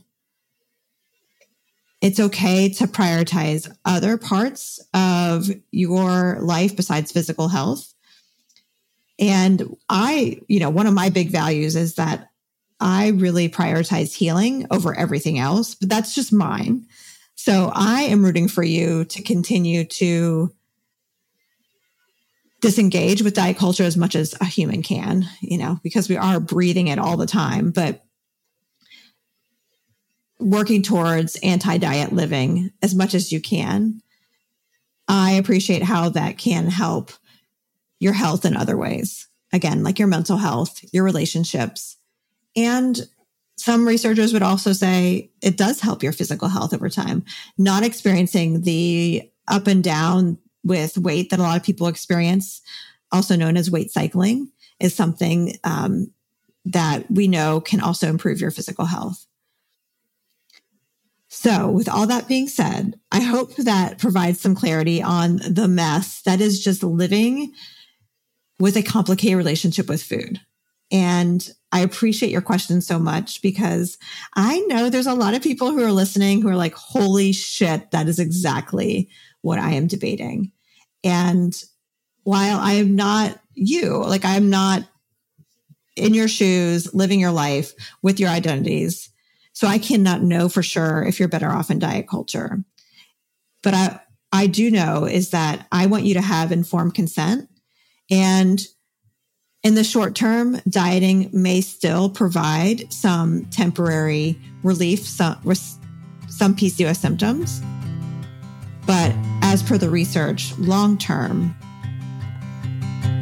it's 2.02 2.20
okay 2.20 2.70
to 2.70 2.88
prioritize 2.88 3.70
other 3.86 4.18
parts 4.18 4.80
of 4.94 5.50
your 5.72 6.40
life 6.42 6.76
besides 6.76 7.12
physical 7.12 7.50
health. 7.50 7.94
And 9.20 9.76
I, 9.90 10.40
you 10.48 10.60
know, 10.60 10.70
one 10.70 10.88
of 10.88 10.94
my 10.94 11.10
big 11.10 11.30
values 11.30 11.76
is 11.76 11.96
that 11.96 12.30
I 12.80 13.10
really 13.10 13.50
prioritize 13.50 14.16
healing 14.16 14.66
over 14.72 14.98
everything 14.98 15.40
else, 15.40 15.76
but 15.76 15.90
that's 15.90 16.16
just 16.16 16.32
mine. 16.32 16.86
So 17.36 17.72
I 17.74 18.04
am 18.04 18.24
rooting 18.24 18.48
for 18.48 18.64
you 18.64 19.06
to 19.06 19.22
continue 19.22 19.84
to 19.84 20.54
disengage 22.62 23.22
with 23.22 23.34
diet 23.34 23.58
culture 23.58 23.84
as 23.84 23.98
much 23.98 24.16
as 24.16 24.36
a 24.42 24.46
human 24.46 24.82
can, 24.82 25.26
you 25.42 25.58
know, 25.58 25.80
because 25.84 26.10
we 26.10 26.18
are 26.18 26.40
breathing 26.40 26.88
it 26.88 27.00
all 27.00 27.18
the 27.18 27.26
time, 27.26 27.72
but 27.72 28.04
working 30.40 30.82
towards 30.82 31.38
anti 31.38 31.78
diet 31.78 32.14
living 32.14 32.72
as 32.82 32.96
much 32.96 33.14
as 33.14 33.32
you 33.32 33.42
can. 33.42 34.02
I 35.08 35.32
appreciate 35.32 35.84
how 35.84 36.10
that 36.10 36.38
can 36.38 36.68
help 36.68 37.12
your 38.00 38.14
health 38.14 38.46
in 38.46 38.56
other 38.56 38.78
ways. 38.78 39.28
again, 39.52 39.82
like 39.84 39.98
your 39.98 40.08
mental 40.08 40.38
health, 40.38 40.80
your 40.94 41.04
relationships. 41.04 41.98
And 42.56 43.00
some 43.58 43.88
researchers 43.88 44.32
would 44.32 44.44
also 44.44 44.74
say 44.74 45.32
it 45.42 45.58
does 45.58 45.82
help 45.82 46.04
your 46.04 46.12
physical 46.14 46.48
health 46.48 46.74
over 46.74 46.88
time. 46.88 47.26
Not 47.58 47.84
experiencing 47.84 48.62
the 48.62 49.30
up 49.48 49.66
and 49.66 49.84
down 49.84 50.38
with 50.64 50.98
weight 50.98 51.30
that 51.30 51.40
a 51.40 51.44
lot 51.44 51.58
of 51.58 51.64
people 51.64 51.88
experience, 51.88 52.62
also 53.12 53.36
known 53.36 53.58
as 53.58 53.72
weight 53.72 53.92
cycling, 53.92 54.52
is 54.80 54.96
something 54.96 55.58
um, 55.64 56.12
that 56.66 57.10
we 57.10 57.28
know 57.28 57.60
can 57.60 57.82
also 57.82 58.08
improve 58.08 58.42
your 58.42 58.52
physical 58.52 58.86
health. 58.86 59.26
So, 61.32 61.70
with 61.70 61.88
all 61.88 62.08
that 62.08 62.28
being 62.28 62.48
said, 62.48 63.00
I 63.12 63.22
hope 63.22 63.56
that 63.58 64.00
provides 64.00 64.40
some 64.40 64.56
clarity 64.56 65.02
on 65.02 65.38
the 65.48 65.68
mess 65.68 66.24
that 66.24 66.42
is 66.42 66.64
just 66.64 66.82
living 66.82 67.54
with 68.60 68.76
a 68.76 68.82
complicated 68.82 69.38
relationship 69.38 69.88
with 69.88 70.02
food. 70.02 70.42
And 70.92 71.48
I 71.72 71.82
appreciate 71.82 72.32
your 72.32 72.42
question 72.42 72.82
so 72.82 72.98
much 72.98 73.44
because 73.44 73.98
I 74.36 74.60
know 74.62 74.90
there's 74.90 75.06
a 75.08 75.14
lot 75.14 75.36
of 75.36 75.44
people 75.44 75.70
who 75.72 75.84
are 75.84 75.92
listening 75.92 76.42
who 76.42 76.50
are 76.50 76.56
like, 76.56 76.74
holy 76.74 77.32
shit, 77.32 77.92
that 77.92 78.08
is 78.08 78.18
exactly 78.18 79.08
what 79.42 79.60
I 79.60 79.72
am 79.72 79.88
debating. 79.88 80.52
And 81.04 81.56
while 82.24 82.60
I 82.60 82.74
am 82.74 82.96
not 82.96 83.40
you, 83.54 84.04
like 84.04 84.26
I'm 84.26 84.50
not 84.50 84.84
in 85.96 86.14
your 86.14 86.28
shoes, 86.28 86.94
living 86.94 87.20
your 87.20 87.32
life 87.32 87.74
with 88.02 88.20
your 88.20 88.30
identities, 88.30 89.10
so 89.54 89.68
I 89.68 89.78
cannot 89.78 90.22
know 90.22 90.48
for 90.48 90.64
sure 90.64 91.04
if 91.04 91.20
you're 91.20 91.28
better 91.28 91.50
off 91.50 91.70
in 91.70 91.80
diet 91.80 92.08
culture. 92.08 92.64
But 93.62 93.74
I, 93.74 94.00
I 94.32 94.48
do 94.48 94.72
know 94.72 95.06
is 95.06 95.32
that 95.32 95.68
I 95.72 95.88
want 95.88 96.06
you 96.06 96.14
to 96.14 96.22
have 96.22 96.52
informed 96.52 96.94
consent. 96.94 97.50
And 98.10 98.66
in 99.64 99.76
the 99.76 99.84
short 99.84 100.16
term, 100.16 100.62
dieting 100.70 101.30
may 101.34 101.60
still 101.60 102.10
provide 102.10 102.92
some 102.94 103.46
temporary 103.46 104.40
relief, 104.64 105.06
some, 105.06 105.42
some 106.30 106.56
PCOS 106.56 106.98
symptoms. 106.98 107.62
But 108.86 109.14
as 109.50 109.64
per 109.64 109.80
the 109.80 109.90
research, 109.90 110.56
long 110.60 110.96
term, 110.96 111.56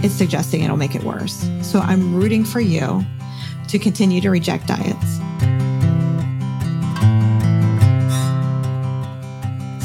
it's 0.04 0.14
suggesting 0.14 0.62
it'll 0.62 0.76
make 0.76 0.94
it 0.94 1.06
worse. 1.06 1.50
So 1.62 1.80
I'm 1.80 2.14
rooting 2.14 2.44
for 2.44 2.60
you 2.60 3.02
to 3.70 3.80
continue 3.80 4.20
to 4.20 4.30
reject 4.30 4.68
diets. 4.68 5.20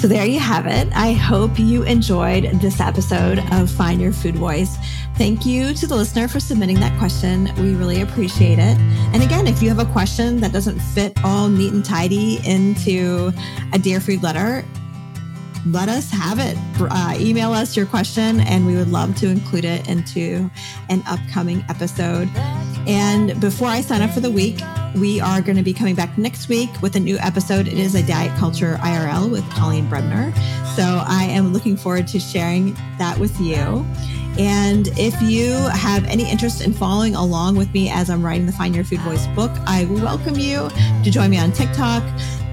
So 0.00 0.08
there 0.08 0.26
you 0.26 0.40
have 0.40 0.66
it. 0.66 0.88
I 0.96 1.12
hope 1.12 1.60
you 1.60 1.84
enjoyed 1.84 2.60
this 2.60 2.80
episode 2.80 3.38
of 3.52 3.70
Find 3.70 4.00
Your 4.00 4.12
Food 4.12 4.34
Voice. 4.34 4.76
Thank 5.16 5.46
you 5.46 5.72
to 5.74 5.86
the 5.86 5.94
listener 5.94 6.26
for 6.26 6.40
submitting 6.40 6.80
that 6.80 6.98
question. 6.98 7.54
We 7.58 7.76
really 7.76 8.00
appreciate 8.00 8.58
it. 8.58 8.76
And 9.14 9.22
again, 9.22 9.46
if 9.46 9.62
you 9.62 9.68
have 9.68 9.78
a 9.78 9.92
question 9.92 10.40
that 10.40 10.52
doesn't 10.52 10.80
fit 10.80 11.12
all 11.22 11.48
neat 11.48 11.72
and 11.72 11.84
tidy 11.84 12.40
into 12.44 13.32
a 13.72 13.78
Dear 13.78 14.00
Food 14.00 14.24
letter, 14.24 14.64
let 15.66 15.88
us 15.88 16.10
have 16.10 16.38
it. 16.38 16.56
Uh, 16.80 17.14
email 17.18 17.52
us 17.52 17.76
your 17.76 17.86
question, 17.86 18.40
and 18.40 18.66
we 18.66 18.76
would 18.76 18.88
love 18.88 19.16
to 19.16 19.28
include 19.28 19.64
it 19.64 19.88
into 19.88 20.50
an 20.88 21.02
upcoming 21.06 21.64
episode. 21.68 22.28
And 22.86 23.40
before 23.40 23.68
I 23.68 23.80
sign 23.80 24.02
up 24.02 24.10
for 24.10 24.20
the 24.20 24.30
week, 24.30 24.60
we 24.96 25.20
are 25.20 25.40
going 25.40 25.56
to 25.56 25.62
be 25.62 25.72
coming 25.72 25.94
back 25.94 26.18
next 26.18 26.48
week 26.48 26.70
with 26.82 26.96
a 26.96 27.00
new 27.00 27.16
episode. 27.18 27.68
It 27.68 27.78
is 27.78 27.94
a 27.94 28.02
diet 28.02 28.36
culture 28.38 28.76
IRL 28.80 29.30
with 29.30 29.48
Colleen 29.50 29.86
Brebner. 29.88 30.34
So 30.74 31.02
I 31.06 31.24
am 31.24 31.52
looking 31.52 31.76
forward 31.76 32.08
to 32.08 32.18
sharing 32.18 32.74
that 32.98 33.18
with 33.18 33.38
you. 33.40 33.86
And 34.38 34.88
if 34.98 35.20
you 35.20 35.52
have 35.68 36.04
any 36.06 36.28
interest 36.30 36.62
in 36.62 36.72
following 36.72 37.14
along 37.14 37.56
with 37.56 37.72
me 37.74 37.90
as 37.90 38.08
I'm 38.08 38.24
writing 38.24 38.46
the 38.46 38.52
Find 38.52 38.74
Your 38.74 38.84
Food 38.84 39.00
Voice 39.00 39.26
book, 39.28 39.50
I 39.66 39.84
welcome 39.84 40.36
you 40.36 40.70
to 41.04 41.10
join 41.10 41.30
me 41.30 41.38
on 41.38 41.52
TikTok 41.52 42.02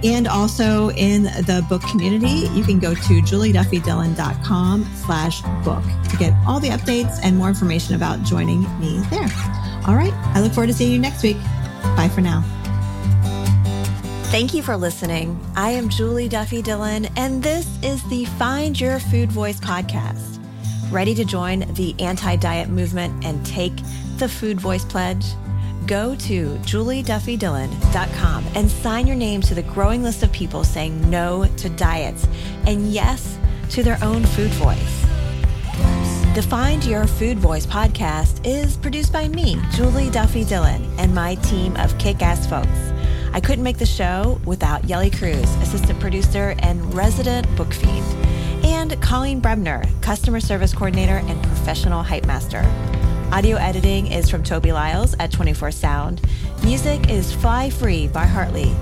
and 0.04 0.28
also 0.28 0.92
in 0.92 1.24
the 1.24 1.66
book 1.68 1.82
community. 1.84 2.48
You 2.54 2.64
can 2.64 2.80
go 2.80 2.94
to 2.94 3.22
julieduffydillon.com 3.22 4.90
slash 5.06 5.42
book 5.64 5.84
to 6.10 6.18
get 6.18 6.34
all 6.48 6.60
the 6.60 6.70
updates 6.70 7.20
and 7.24 7.38
more 7.38 7.50
information 7.50 7.96
about 7.96 8.24
joining 8.24 8.62
me 8.80 9.00
there. 9.10 9.30
All 9.88 9.96
right. 9.96 10.14
I 10.36 10.42
look 10.42 10.54
forward 10.54 10.68
to 10.68 10.74
seeing 10.74 10.92
you 10.92 11.00
next 11.00 11.24
week. 11.24 11.38
Bye 11.96 12.10
for 12.14 12.22
now. 12.22 12.44
Thank 14.30 14.54
you 14.54 14.62
for 14.62 14.78
listening. 14.78 15.40
I 15.56 15.72
am 15.72 15.90
Julie 15.90 16.30
Duffy 16.30 16.62
Dillon, 16.62 17.08
and 17.18 17.42
this 17.42 17.68
is 17.82 18.08
the 18.10 18.26
Find 18.26 18.80
Your 18.80 19.00
Food 19.00 19.32
Voice 19.32 19.60
podcast. 19.60 20.40
Ready 20.92 21.16
to 21.16 21.26
join 21.26 21.62
the 21.74 21.96
anti 22.00 22.36
diet 22.36 22.70
movement 22.70 23.26
and 23.26 23.44
take 23.44 23.74
the 24.18 24.30
Food 24.30 24.62
Voice 24.62 24.86
Pledge? 24.86 25.26
Go 25.90 26.14
to 26.18 26.50
julieduffydillon.com 26.58 28.46
and 28.54 28.70
sign 28.70 29.08
your 29.08 29.16
name 29.16 29.42
to 29.42 29.56
the 29.56 29.64
growing 29.64 30.04
list 30.04 30.22
of 30.22 30.32
people 30.32 30.64
saying 30.64 31.10
no 31.10 31.48
to 31.58 31.70
diets 31.70 32.28
and 32.68 32.94
yes 32.94 33.40
to 33.72 33.82
their 33.82 33.98
own 34.04 34.24
food 34.24 34.52
voice. 34.52 35.02
The 36.36 36.46
Find 36.48 36.86
Your 36.86 37.08
Food 37.08 37.40
Voice 37.40 37.66
podcast 37.66 38.46
is 38.46 38.78
produced 38.78 39.12
by 39.12 39.30
me, 39.30 39.60
Julie 39.72 40.12
Duffy 40.12 40.44
Dillon, 40.44 40.88
and 41.00 41.16
my 41.16 41.34
team 41.36 41.76
of 41.78 41.98
kick 41.98 42.22
ass 42.22 42.46
folks. 42.46 42.94
I 43.34 43.40
couldn't 43.40 43.64
make 43.64 43.80
the 43.80 43.86
show 43.88 44.40
without 44.46 44.88
Yelly 44.88 45.10
Cruz, 45.10 45.56
assistant 45.56 46.00
producer 46.00 46.54
and 46.60 46.94
resident 46.94 47.48
book 47.58 47.74
fiend, 47.74 48.06
and 48.64 49.02
Colleen 49.02 49.42
Brebner, 49.42 49.90
customer 50.04 50.40
service 50.40 50.72
coordinator 50.72 51.18
and 51.18 51.42
professional 51.42 52.04
hype 52.04 52.28
master. 52.28 52.62
Audio 53.32 53.58
editing 53.58 54.08
is 54.12 54.28
from 54.28 54.42
Toby 54.42 54.72
Lyles 54.72 55.16
at 55.20 55.32
24 55.32 55.70
Sound. 55.70 56.20
Music 56.64 57.12
is 57.12 57.32
Fly 57.32 57.70
Free 57.70 58.08
by 58.08 58.26
Hartley. 58.26 58.76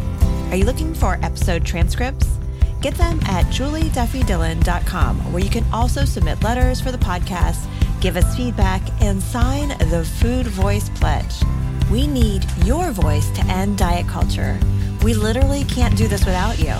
Are 0.50 0.56
you 0.56 0.64
looking 0.64 0.94
for 0.94 1.20
episode 1.22 1.66
transcripts? 1.66 2.38
Get 2.82 2.96
them 2.96 3.20
at 3.26 3.46
julieduffydillon.com, 3.48 5.34
where 5.34 5.44
you 5.44 5.50
can 5.50 5.66
also 5.74 6.06
submit 6.06 6.42
letters 6.44 6.80
for 6.80 6.94
the 6.94 6.98
podcast, 6.98 7.68
give 8.00 8.16
us 8.16 8.38
feedback, 8.38 8.82
and 9.02 9.22
sign 9.22 9.78
the 9.90 10.06
Food 10.22 10.48
Voice 10.48 10.88
Pledge. 10.96 11.44
We 11.92 12.08
need 12.08 12.46
your 12.64 12.92
voice 12.92 13.30
to 13.32 13.46
end 13.48 13.78
diet 13.78 14.08
culture. 14.08 14.58
We 15.04 15.14
literally 15.14 15.66
can't 15.66 15.98
do 15.98 16.08
this 16.08 16.26
without 16.26 16.58
you. 16.58 16.74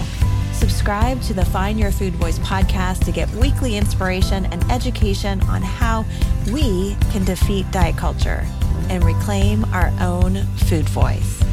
Subscribe 0.58 1.22
to 1.22 1.36
the 1.36 1.46
Find 1.46 1.80
Your 1.80 1.92
Food 1.92 2.16
Voice 2.16 2.40
podcast 2.40 3.06
to 3.06 3.12
get 3.12 3.30
weekly 3.36 3.78
inspiration 3.78 4.48
and 4.48 4.64
education 4.72 5.40
on 5.42 5.62
how 5.62 6.04
we 6.52 6.98
can 7.12 7.24
defeat 7.24 7.70
diet 7.70 7.96
culture 7.96 8.44
and 8.90 9.04
reclaim 9.04 9.66
our 9.66 9.94
own 10.02 10.44
food 10.66 10.90
voice. 10.90 11.44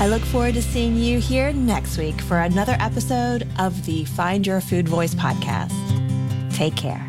I 0.00 0.08
look 0.08 0.22
forward 0.22 0.54
to 0.54 0.62
seeing 0.62 0.96
you 0.96 1.20
here 1.20 1.52
next 1.52 1.96
week 1.96 2.20
for 2.20 2.40
another 2.40 2.76
episode 2.80 3.46
of 3.56 3.86
the 3.86 4.04
Find 4.04 4.44
Your 4.44 4.60
Food 4.60 4.88
Voice 4.88 5.14
podcast. 5.14 5.72
Take 6.52 6.74
care. 6.74 7.08